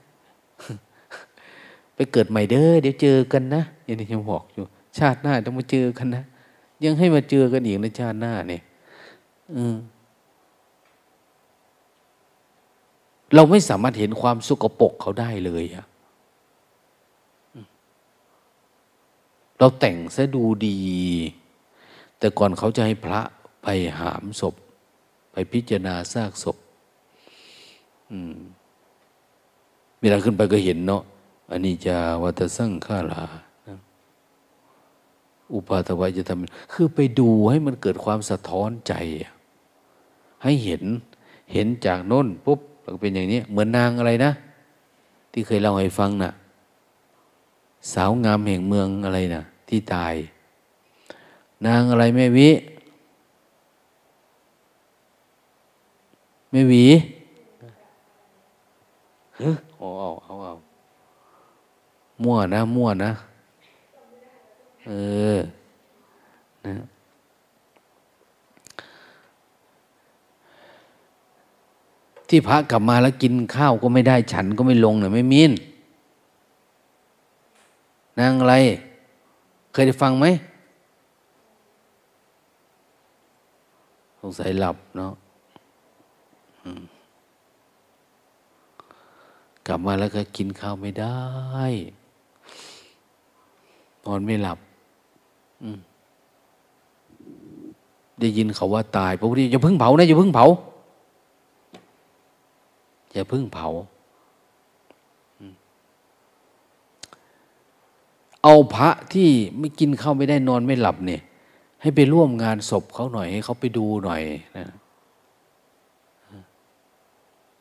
[1.95, 4.63] ไปเกิดใหม่เด้อเดี๋ยวเจอกันนะอย่างนี้ยังบอกอยู่
[4.97, 6.23] ชาติหน้าต้องมาเจอกันนะ
[6.83, 8.61] ยังให้มาเจอกันอีกในชาติหน้าเนี่ย
[9.55, 9.75] อืม
[13.35, 15.85] เราไม่สามารถเห็นความสุกปกเขาได้เลยอะ
[19.59, 20.79] เราแต่งซะดูดี
[22.17, 23.21] แต่ก่อนเขาจะให้พระ
[23.63, 23.67] ไป
[23.99, 24.55] หามศพ
[25.31, 26.57] ไปพิจารณาซากศพ
[29.99, 31.03] เวลาขึ้นไปก็เห็นเนาะ
[31.51, 33.23] อันนี้จะวัตสังขารา
[35.53, 38.93] อุปาทวายจะทำคือไปดูให้มันเกิดความสะท้อนใจ
[40.43, 40.83] ให้เห็น
[41.53, 42.59] เห็นจากโน้นปุ๊บ
[42.91, 44.31] ก็เป็นอย่างนี้ เหมือนนางอะไรนะ
[45.31, 46.31] ที่เคยเล่าให้ฟังนะ่ะ
[47.93, 50.13] สาวงามแห่งเมืองอะไรนะ่ะ ที่ตาย
[51.65, 52.49] นางอะไรแม่วิ
[56.51, 56.85] แม่วี
[59.37, 60.53] เฮ้เอาเอาเอาเอา
[62.23, 63.11] มั่วนะ มั่วนะ
[64.87, 64.91] เอ
[65.35, 65.37] อ
[66.65, 66.73] นะ
[72.31, 75.51] ที่พระกลับมาแล้วกินข้าวก็ไม่ได้ฉันก็ไม่ลงเนี่ยไม่มิน
[78.19, 78.55] นางอะไร
[79.71, 80.25] เคยได้ฟังไหม
[84.19, 85.13] สงสัยหลับเนาะ
[89.67, 91.19] กลับมาแล้วก็กินข้าวไม่ได้
[94.05, 94.59] นอนไม่หลับ
[98.19, 100.47] ได้ยินเขาว่าตายพระพุทธเจ้าอย่าพึ่งเผานะอย่าพึ่งเผา
[103.13, 103.67] อย่าพึ่งเผา
[108.43, 111.21] เอาพระที่ไม่กินข้าวไม่ได้นอนไม่หลับเนี่ย
[111.81, 114.21] ให้ไปร่วมงานศพเขาหน่อยให้เขาไปดูหน่อย
[114.57, 114.65] นะ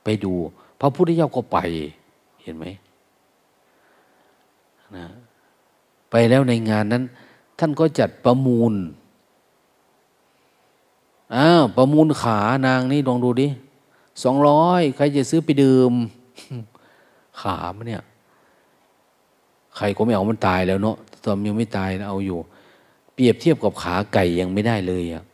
[0.04, 0.32] ไปดู
[0.80, 1.58] พระพุทธเจ้าก็ไป
[2.42, 2.64] เห็นไหม
[4.96, 5.06] นะ
[6.10, 7.02] ไปแล้วในงานนั้น
[7.58, 8.74] ท่านก็จัดประมูล
[11.34, 13.48] อ้าวประมูลขานางนี่ลองดูดิ
[14.22, 15.92] สองร้อยใครจะซื้อไปดื่ม
[17.40, 18.02] ขามเนี่ย
[19.76, 22.38] ใครก็ไม่เอามันตายแล้วเนาะตอนยังไม่ตายนะเอาอยู่
[23.14, 25.24] เปรียบเทียบกับขาไก่ยังไม่ได้เลยอะ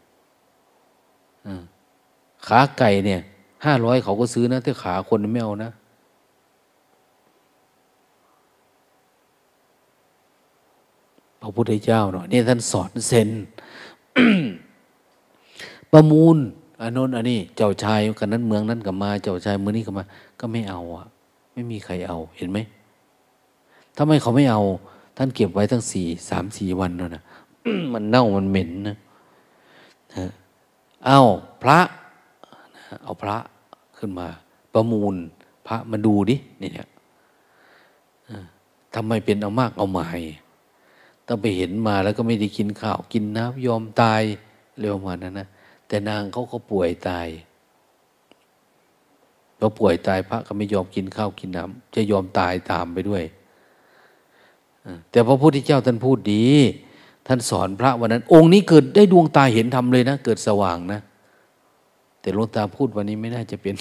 [2.46, 3.20] ขาไก่เนี่ย
[3.64, 5.70] ห้าร้อยเขาก็ซื้อนะแต่ขาคนไม่เอานะ
[11.40, 13.28] พระพุทธเจ้าเนาะนี่ท่านสอนเซน
[15.92, 16.36] ประมูล
[16.80, 20.04] อันนู้นอันนี้เจ้าชายกันนั้นเมืองนั้นก็มา เจ้าชายเมืองนี้ก็มา
[20.40, 21.06] ก็ไม่เอาอะ
[21.52, 22.58] ไม่มีใครเอาเห็นไหม
[23.96, 24.62] ทำไม่เขาไม่เอา
[25.16, 27.22] ท่านเก็บไว้ตั้งสี่สามสี่วันแล้วนะ
[27.92, 28.96] มันเน่ามันเหม็นนะ
[31.06, 31.20] เอา
[31.62, 31.78] พระ
[33.02, 33.36] เอาพระ
[33.98, 34.28] ขึ้นมา
[34.74, 35.14] ประมูล
[35.66, 36.88] พระมาดูดิเนี่ย
[38.94, 40.20] ทำไมเป็นเอามากเอาหมาย
[41.26, 44.22] ต้องไปเห็นมาแล้วก็ไม่ได้กินข้าวกินน้ำยอมตาย
[44.80, 45.48] เร็วมานั้นนะ
[45.88, 47.28] แต่นางเขาก็ป่วยตาย
[49.58, 53.24] พอป่วยตายพระก็ไม่ยอมกินข้าวกินน้ำจะยอมตายตามไปด้วย
[55.10, 56.46] แต่พระพุทธเจ้าท่านพูดดี
[57.26, 61.00] ท่านสอนพระวันนั้น องค์นี้เกิดได้ดวงตาเห็นธรรมเลยนะ เกิดสว่างนะ
[62.20, 63.74] แต่หลวงตาพูดวันนี้ไม่น่าจะเป็น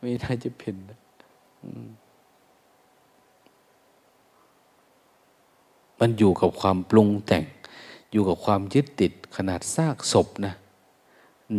[0.00, 0.74] ไม่น่าจะเป็น
[6.00, 7.44] มันอยู่กับความปรุงแต่ง
[8.12, 10.54] อยู่กับความยึดติดขนาดซากศพนะ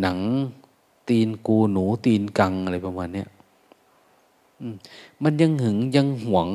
[0.02, 0.18] หนัง
[1.08, 3.26] ตีนกูหนูตีนกังอะไรประมาณนี้
[5.24, 6.48] มันยังหึงยังหวง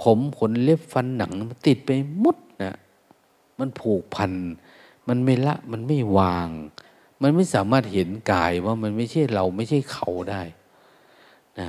[0.00, 1.90] ผมขนเล็บฟันหนังมันติดไป
[2.22, 2.76] มุดนะ
[3.58, 4.32] มันผูกพัน
[5.08, 6.48] มันไม่ละ มันไม่วาง
[7.22, 10.42] มันไม่สามารถเห็นกายว่ามันไม่ใช่เราไม่ใช่เขาได้
[11.60, 11.68] นะ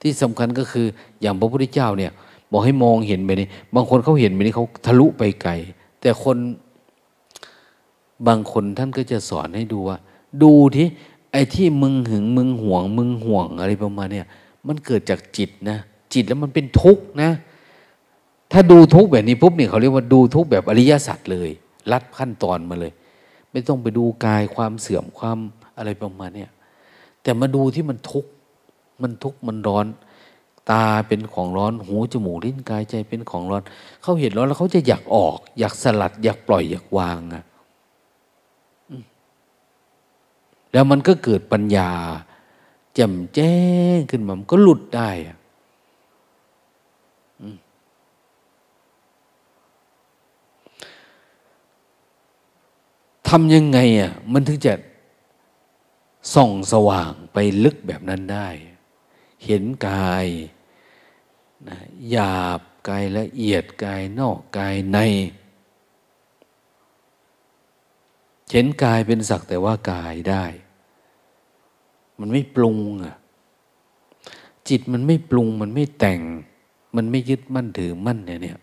[0.00, 0.86] ที่สำคัญก็คือ
[1.20, 2.12] อย่างพระพุทธเจ้าเนี่ย
[2.50, 5.52] บอกให้มองเห็นไปนี่บางคนเขาเห็นไปนี่เขาทะลุไปไกล
[6.00, 6.36] แต่คน
[8.26, 9.98] บางคนท่านก็จะสอนให้ดูว่า
[10.42, 10.86] ดูที่
[11.32, 14.26] ไอ้ที่มึงหึงมึงห่วง มึงห่วงอะไรประมาณเนี่ย
[14.66, 15.78] มันเกิดจากจิตนะ
[16.14, 17.30] จิตแล้วมันเป็นทุกข์นะ
[18.52, 21.50] ถ้าดูทุกข์แบบนี้ปุ๊บเนี่ยเขาเรียกว่าดูทุกข์แบบอริยสัจเลย
[21.92, 22.92] ลัดขั้นตอนมาเลย
[23.52, 25.38] ไม่ต้องไปดูกายความเสื่อมความ
[25.78, 26.50] อะไรประมาณเนี่ย
[27.22, 28.30] แต่มาดูที่มันทุกข์
[29.02, 29.86] มันทุกข์มันร้อน
[30.70, 33.62] ตาเป็นของร้อน หูจมูกลิ้นกายใจเป็นของร้อน
[34.02, 37.44] เขาเห็นร้อนแล้วเขาจะอยากออก อยากสลัด อยากปล่อยอยากวางอะ
[40.72, 41.90] แล้วมันก็เกิดปัญญา
[42.94, 43.56] แจ่มแจ้
[43.96, 45.10] งขึ้นมามันก็หลุดได้
[53.28, 54.74] ทำยังไงอะมันถึงจะ
[56.34, 58.48] ส่องสว่างไปลึกแบบนั้นได้
[59.44, 60.26] เห็นกาย
[61.66, 61.76] นะ
[62.10, 64.98] หยาบกายละเอียดกายนอกกายใน
[68.50, 70.44] เห็นกายเป็นสักแต่ว่ากายได้
[72.18, 73.16] มันไม่ปรุงอะ
[74.68, 76.20] จิตมันไม่ปรุงมันไม่แต่ง
[76.96, 78.58] มันไม่ยึดมั่นถือมั่นเนี่ยเนี่ย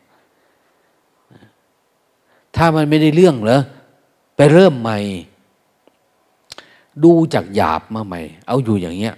[2.56, 3.62] ถ้ามันไม่ได้เรื่องเหรอ
[4.36, 4.98] ไปเริ่มใหม่
[7.04, 9.16] ดูจากหยาบมาใหม่ เอาอยู่อย่างเงี้ย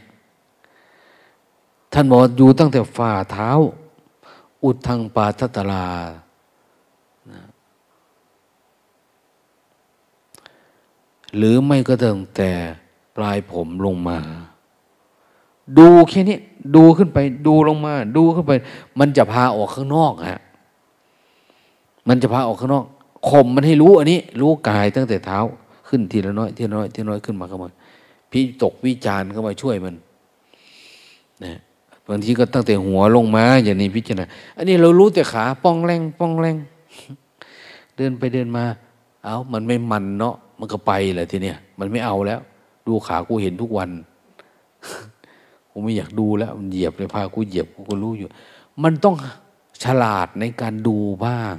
[1.94, 3.50] ท่านบอกอยู่ตั้งแต่ฝ่าเท้า
[4.64, 5.86] อุดทางปาทัตลา
[11.38, 12.52] หรือไม่ก็ตั้งแต่
[13.16, 14.18] ปลายผมลงมา
[15.78, 16.38] ดูแค่นี้
[16.76, 17.18] ดูขึ้นไป
[17.48, 18.54] ดูลงมา ดูขึ้นไป
[19.00, 20.42] มันจะพาออกข้างนอกฮะ
[22.08, 22.86] มันจะพาออกข้างนอก
[23.30, 25.40] ข่มมันให้รู้อันนี้ รู้กายตั้งแต่เท้า
[25.88, 27.70] ขึ้นทีละน้อยทีละน้อยทีละน้อยขึ้นมาเข้ามา
[28.32, 29.96] พิตกวิจารณ์เข้ามาช่วยมัน
[31.44, 31.60] นะ
[32.10, 34.26] บางทีก็ตั้งแต่หัวลงมาอย่างนี้พิจารณา
[34.58, 36.56] อันนี้เรารู้แต่ขาป้องแรงป้องแรง
[37.96, 38.66] เดินไปเดินมา
[39.24, 42.40] เอามันไม่มันเนาะมันก็ไปแหละทีเนี้ยมันไม่เอาแล้ว
[42.88, 43.90] ดูขากูเห็นทุกวัน
[45.72, 48.28] กูไม่อยากดูแล้วมันเหยียบเลยพากูเหยียบกูก็รู้อยู่
[48.84, 49.16] มันต้อง
[49.84, 51.56] ฉลาดในการดูบ้าง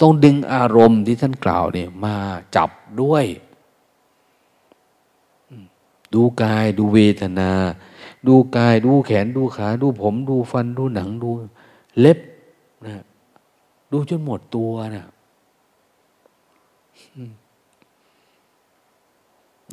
[0.00, 2.16] ต้องดึงอารมณ์ที่ท่านกล่าวเนี่ยมา
[2.56, 2.70] จับ
[3.02, 3.24] ด้วย
[6.14, 7.52] ดูกายดูเวทนา
[8.26, 11.30] ดูกายดูแขนดูขา ดูผม ดูฟันดูหนังดู
[12.00, 12.18] เล็บ
[12.86, 13.04] นะ
[13.92, 15.06] ดูจนหมดตัวนะ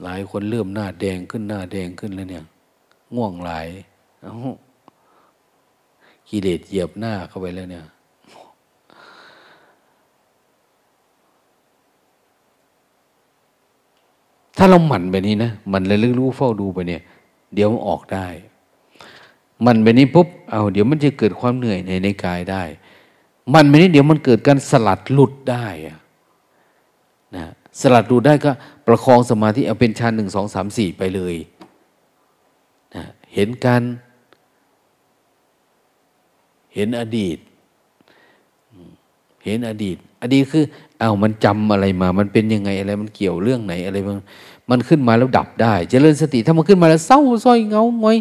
[0.03, 2.43] หลายคนเริ่มหน้าแดงขึ้นหน้าแดงขึ้นแล้วเนี่ย
[3.15, 3.67] ง่วงหลาย
[6.29, 7.85] กิเลสเหยียบหน้าเข้าไปแล้วเนี่ย
[14.57, 17.01] ถ้าเราหมั่นไปนี้นะ มันเลยลึกรู้เฝ้าดูไปเนี่ย
[17.53, 18.27] เดี๋ยวมันออกได้
[19.65, 22.63] มันไปนี้ปุ๊บเอาเดี๋ยวมันจะเกิดความเหนื่อยในในกายได้
[23.53, 25.67] มันไปนี้เดี๋ยวมันเกิดการสลัดหลุดได้
[27.35, 27.45] นะ
[27.81, 28.51] สลัดหลุดได้ก็
[28.87, 31.35] ประคองสมาธิเอาเป็นชั้นหนึ่งสองสามสี่ไปเลย
[32.95, 33.81] นะเห็นการ
[36.73, 37.37] เห็นอดีต
[39.49, 40.63] เห็นอดีต อดีตคือ
[40.99, 44.17] เอามันจำอะไรมา มันเป็นยังไงอะไรมันเกี่ยวเรื่องไหนอะไรมัน
[44.69, 48.17] มันขึ้นมาแล้วดับได้ เจริญสติถ้ามันขึ้นมาแล้วเศร้าส้อยเงางอย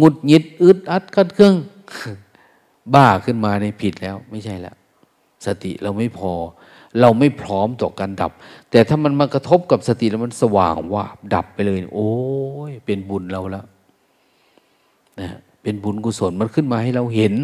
[0.00, 1.54] งุดหงิดอึดอัดกัดเครื่อง
[2.94, 4.74] บ้าขึ้นมาในผิดแล้วไม่ใช่แล้ว
[5.46, 6.32] สติเราไม่พอ
[7.00, 8.32] เราไม่พร้อมต่อการดับ
[8.70, 11.04] แต่ถ้ามันมากระทบกับสติแล้วมันสว่างว่า
[11.34, 12.10] ดับไปเลย โอ้
[12.70, 13.64] ยเป็นบุญเราแล้ว
[15.20, 15.28] นะ
[15.62, 17.34] เป็นบุญกุศลมันขึ้นมาให้เราเห็น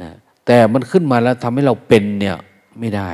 [0.00, 0.10] นะ
[0.46, 2.36] แต่มันขึ้นมาแล้วทำให้เราเป็นเนี่ย
[2.80, 3.10] ไม่ได้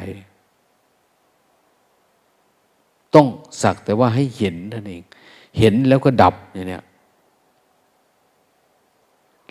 [3.14, 3.26] ต้อง
[3.62, 5.02] สักแต่ว่าให้เห็นนั่นเอง
[5.58, 6.84] เห็นแล้วก็ดับเนี่ย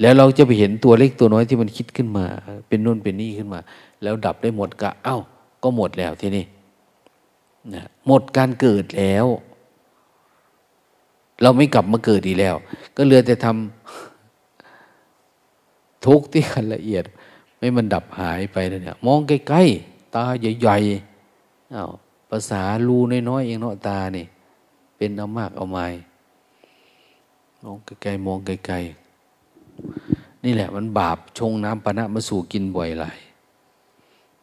[0.01, 2.25] แล้วเราจะไปเห็นตัวเล็กตัวน้อยที่มันคิดขึ้นมา
[2.67, 3.59] เป็นนู่นเป็นนี่ขึ้นมา
[4.03, 5.17] แล้วดับได้หมดก็เอ้า
[5.63, 6.45] ก็หมดแล้วทีนี้
[7.73, 9.25] นะหมดการเกิดแล้ว
[11.41, 12.55] เราไม่กลับมาเกิดอีกแล้ว
[12.95, 17.03] ก็เหลือแต่ทำทุกที่ละเอียด
[17.57, 20.23] ไม่มันดับหายไปเนี่ย มองใกล้ๆ ตา
[20.59, 21.91] ใหญ่ๆอ้าว
[22.29, 22.97] ภาษารู
[23.29, 24.25] น้อยๆเองเนาะตานี่
[24.97, 25.85] เป็นเอามากเอาไม่
[27.63, 33.17] มองไกลๆมองไกลๆนี่แหละมันบาปชงน้ำปนะมาสู่กินบ่อยหลาย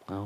[0.09, 0.21] เอา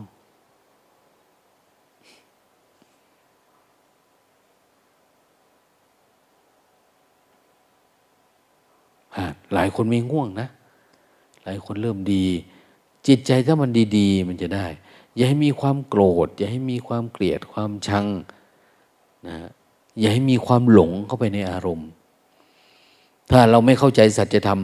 [9.55, 10.49] หลายคนมีง่วงนะ
[11.45, 12.24] หลายคนเริ่มดี
[13.09, 14.66] จิตใจถ้ามันดีๆ มันจะได้
[15.14, 18.06] อย่าให้มีความโกรธ อย่าให้มีความเกลียดความชัง
[19.28, 19.36] นะ
[20.00, 21.88] อย่าให้มีความหลงเข้าไปในอารมณ์
[23.30, 24.61] ถ้าเราไม่เข้าใจสัจธรรม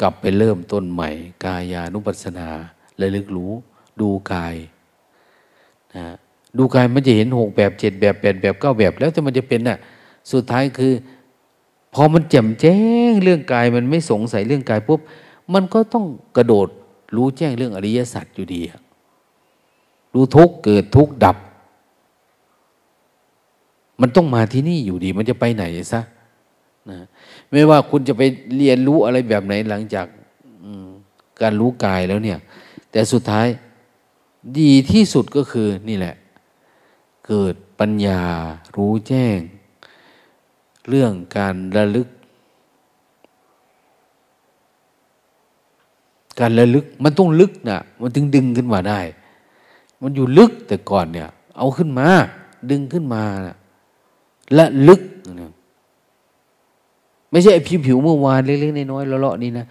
[0.00, 1.10] กลับไปเริ่มต้นใหม่
[1.44, 2.48] กายานุปัสสนา
[3.00, 3.52] ระลึกรู้
[4.00, 4.54] ดูกาย
[5.96, 6.04] นะ
[6.58, 9.78] ดูกายมันจะเห็นหกแบบเจ็ดแบบแปดแบบเก้าแบบ แล้วแต่มันจะเป็นน่ะ
[10.32, 10.92] สุดท้ายคือ
[11.94, 12.78] พอมันแจ่มแจ้
[13.10, 15.00] งเรื่องกายมันไม่สงสัยเรื่องกายปุ๊บ
[15.54, 16.04] มันก็ต้อง
[16.36, 16.68] กระโดด
[17.16, 18.60] รู้แจ้งเรื่องอริยสัจอยู่ดี
[20.14, 21.36] รู้ทุกเกิดทุกดับ
[24.00, 26.00] มันต้องมาที่นี่อยู่ดี มันจะไปไหนซะ
[26.90, 26.98] นะ
[27.50, 28.22] ไม่ว่าคุณจะไป
[28.56, 30.06] เรียนรู้อะไรแบบไหนหลังจาก
[31.40, 32.38] การรู้กายแล้วเนี่ย
[32.90, 33.46] แต่สุดท้าย
[34.60, 36.14] ดีที่สุดก็คือนี่แหละ
[37.26, 38.20] เกิดปัญญา
[38.76, 39.38] รู้แจ้ง
[40.88, 42.08] เรื่องการระลึก
[46.40, 49.00] การระลึกมันต้องลึกนะมันถึงดึงขึ้นมาได้
[50.02, 52.06] มันอยู่ลึกแต่ก่อนเนี่ย เอาขึ้นมา
[52.70, 53.56] ดึงขึ้นมานะ
[54.54, 55.02] และลึก
[55.40, 55.52] นะ
[57.30, 59.66] ไม่ใช่ผิวผิวเมื่อวานเล็กๆน้อยๆเลาะๆนี่นะ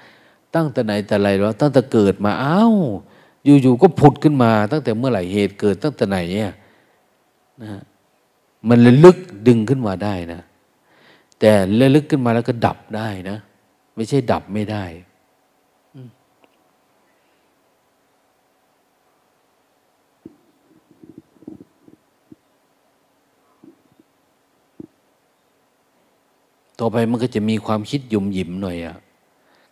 [0.56, 2.76] ตั้งแต่ไหนแต่ไรแล้วตั้งแต่เกิดมาอ้าว
[3.62, 6.54] อยู่ๆก็ผุดขึ้นมา ตั้งแต่เมื่อไหร่เหตุเกิดตั้งแต่ไหนเนี่ย
[7.64, 7.82] นะ
[8.70, 10.42] มันระลึกดึงขึ้นมาได้นะ
[11.40, 13.38] แต่ระลึกขึ้นมาแล้วก็ดับได้นะ
[13.96, 14.84] ไม่ใช่ดับไม่ได้
[26.80, 28.98] ต่อไปมันก็จะมีความคิดยุ่มหยิมหน่อยอะ่ะ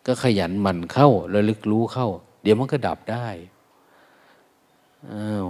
[0.06, 2.08] ก็ขยันหมั่นเข้าระลึกรู้เข้า
[2.42, 3.28] เดี๋ยวมันก็ดับได้
[5.12, 5.48] อ้าว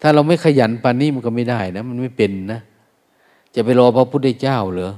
[0.00, 2.60] ถ้าเราไม่ขยันปานนี้มันก็ไม่ได้นะ มันไม่เป็นนะ
[3.54, 4.92] จะไปรอพระพุทธเจ้าเหรอ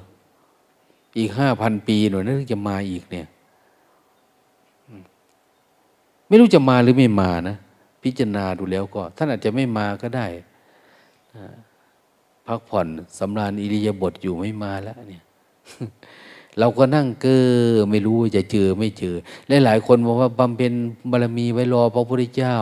[1.19, 3.27] อีกห้าพันปีหน่อยนั่นจะมาอีกเนี่ย
[6.29, 7.57] ไม่รู้จะมาหรือไม่มานะ
[8.03, 10.27] พิจารณาดูแล้วก็ ท่านอาจจะไม่มาก็ได้
[12.53, 12.87] พักผ่อน
[13.19, 15.23] สำราญอิริยาบถอยู่ไม่มาแล้วเนี่ย
[16.59, 17.43] เราก็นั่งเก้อ
[17.91, 19.15] ไม่รู้จะเจอไม่เจอ
[19.49, 20.73] และหลายคนบอกว่าบำเพ็ญ
[21.11, 22.57] บารมีไว้รอพระพุทธเจ้า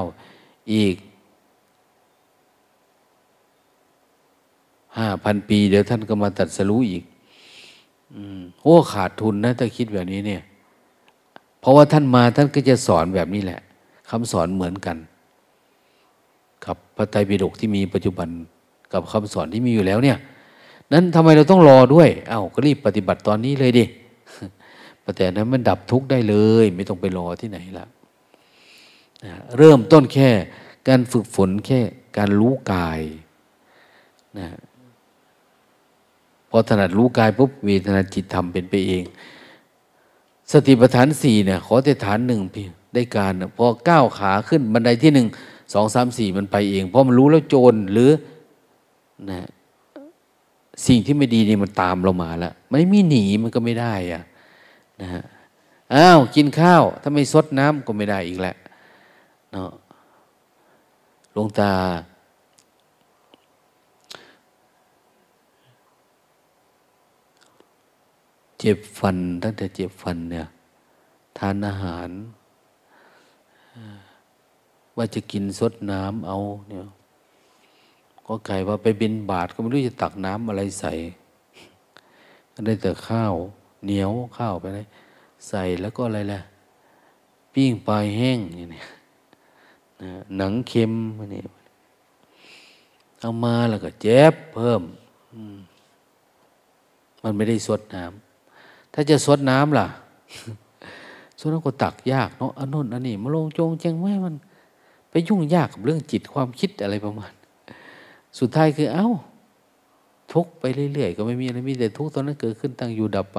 [0.72, 0.96] อีก
[4.98, 7.04] ห้าพันปี เดี๋ยวท่านก็มาตัดสรู้อีก
[8.14, 8.16] อ
[8.62, 10.42] โอ้ขาดทุนนะถ้าคิดแบบนี้เนี่ย
[11.60, 13.60] เพราะว่าท่านมาท่านก็จะสอนแบบนี้แหละ
[14.08, 14.96] คำสอนเหมือนกัน
[16.64, 18.28] กับพระไตรปิฎกที่มีปัจจุบัน
[18.92, 20.18] กับคำสอนที่มีอยู่แล้วเนี่ย
[20.92, 23.84] นั้นทำไมเราต้องรอด้วย เอา้าก็รีบปฏิบัติตอนนี้เลยดิ
[25.16, 27.86] แต่นั้นมันดับทุกข์ได้เลย ไม่ต้องไปรอที่ไหนละ
[29.58, 30.30] เริ่มต้นแค่
[30.88, 31.80] การฝึกฝนแค่
[32.18, 33.00] การรู้กาย
[34.38, 34.48] นะ
[36.50, 39.04] พอถนัดรู้กายปุ๊บเวทนาจิตธรรมเป็นไปเอง
[40.52, 45.26] สติปัฏฐานสี่เนี่ยขอแต่ฐานหนึ่งพี่ได้การพอก้าวขาขึ้นบันไดที่หนึ่ง
[45.72, 48.10] สองสามสี่มันไปเอง เพราะมันรู้แล้วโจรหรือ
[49.28, 49.48] นะ
[50.86, 54.22] สิ่งที่ไม่ดีนี่มันตามเรามาแล้วมันไม่หนีมันก็ไม่ได้อะ
[55.00, 55.22] นะฮะ
[55.94, 58.56] อ้าวกินข้าว ถ้าไม่ซดน้ำก็ไม่ได้อีกแหละ
[59.52, 59.70] เนาะ
[61.32, 61.72] หลวงตา
[68.58, 70.46] เจ็บฟันตั้งแต่เจ็บฟันเนี่ย
[71.38, 72.10] ทานอาหาร
[74.96, 76.82] ว่าจะกินซดน้ำเอาเนี่ย
[78.32, 80.92] ก็ไก่ว่าไปบินบาทก็ไม่รู้จะตักน้ำอะไรใส่
[82.52, 83.34] ก็ได้แต่ข้าว
[83.84, 84.86] เหนียวข้าวไปเลย
[85.48, 86.40] ใส่แล้วก็อะไรล่ะ
[87.52, 88.82] ปิ้งปลายแห้งอย่างนี้
[90.36, 90.92] หนังเค็ม
[91.34, 91.42] นี่
[93.20, 94.82] เอามาแล้วก็เจ็บเพิ่ม
[97.22, 99.86] มันไม่ได้สดน้ำถ้าจะสดน้ำล่ะ
[101.38, 104.34] สดน้ำก็ตักยากเนาะอันนู้นอันนี้มาลงจงเจงไว้มัน
[105.10, 107.32] ไปยุ่งยากกับเรื่องจิตความคิดอะไรประมาณ
[108.38, 109.08] สุดท้ายคือเอา้า
[110.32, 113.38] ทุกไปเรื่อยๆ ก็ไม่มีอะไรมีแต่ทุกตอนนั้นเกิดขึ้นตั้งอยู่ดับไป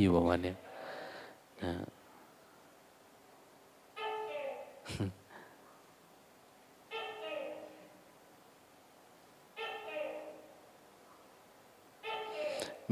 [0.00, 0.54] อยู่ประมาณนี้
[1.62, 1.72] นะ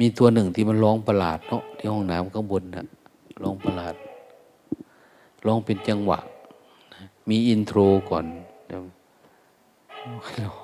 [0.01, 2.87] มีตัวหนึ่งที่มันร้องประหลาดเนาะที่ห้องน้ำข้างบนนะ
[3.43, 3.95] ร้องประหลาด
[5.47, 6.18] ร้องเป็นจังหวะ
[7.29, 7.79] มีอินโทร
[8.11, 8.25] ก่อน
[8.66, 10.63] เดี๋ยว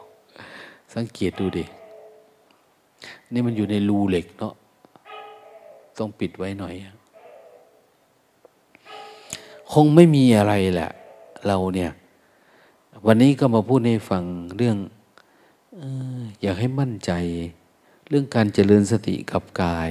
[0.94, 1.64] สังเกตดูดิ
[3.32, 4.54] นี่มันอยู่ในรูเหล็กเนาะ
[5.98, 6.74] ต้องปิดไว้หน่อย
[9.72, 10.90] คงไม่มีอะไรแหละ
[11.46, 11.90] เราเนี่ย
[13.06, 14.22] วันนี้ก็มาพูดให้ฟัง
[14.56, 14.76] เรื่อง
[16.40, 17.10] อยากให้มั่นใจ
[18.08, 19.90] เรื่องการเจริญสติกับกาย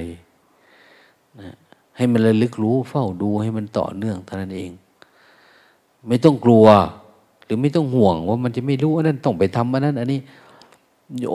[1.40, 1.54] นะ
[1.96, 4.70] ให้มันระลึกรู้เฝ้าดูให้มันต่อเนื่องเท่านั้นเอง
[6.08, 6.66] ไม่ต้องกลัว
[7.44, 10.20] หรือไม่ต้องห่วงว่ามันจะไม่รู้อันนั้นต้องไปทำอันนั้น อันนี้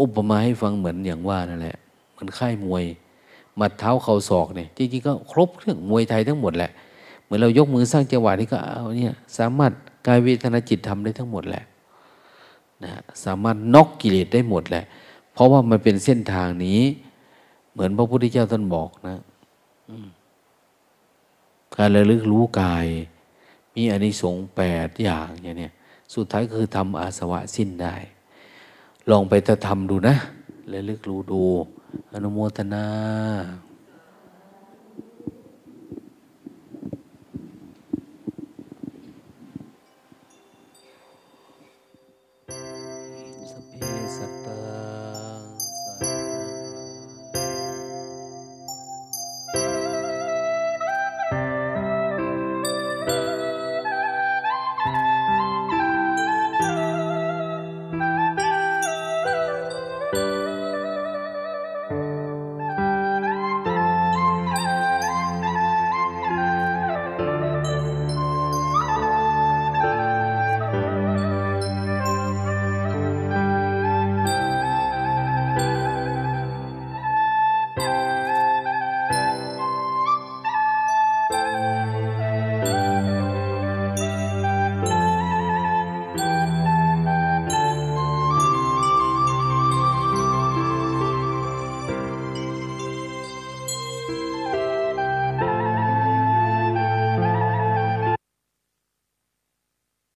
[0.01, 1.77] อุปมาให้ฟังเหมือนอย่างว่านั่นแหละ
[2.11, 2.83] เหมือนค่ายมวย
[3.59, 6.71] มัดเท้าเข่าศอกเนี่ยจริงๆก็ครบเครื่องมวยไทยทั้งหมดแหละ
[7.23, 9.71] เหมือนเรายกมือสร้างจังหวะนี่ก็เอาเนี่ยสามารถ
[10.07, 11.63] กายเวทนาจิตทำได้ทั้งหมดแหละ
[12.83, 12.91] นะ
[13.25, 14.83] สามารถนอกกิเลสได้หมดแหละ
[15.33, 16.81] เพราะว่ามันเป็นเส้นทางนี้
[17.71, 19.19] เหมือนพระพุทธเจ้าท่านบอกนะ
[21.75, 22.85] การระลึกรู้กาย
[23.75, 25.73] มีอนิสงส์แปดอย่างอย่างเนี้ย
[26.13, 27.95] สุดท้ายคือทำอาสวะสิ้นได้
[29.11, 30.15] ลองไปจะทำดูนะ
[30.69, 31.41] และลึกรู้ดู
[32.13, 32.85] อนุโมทนา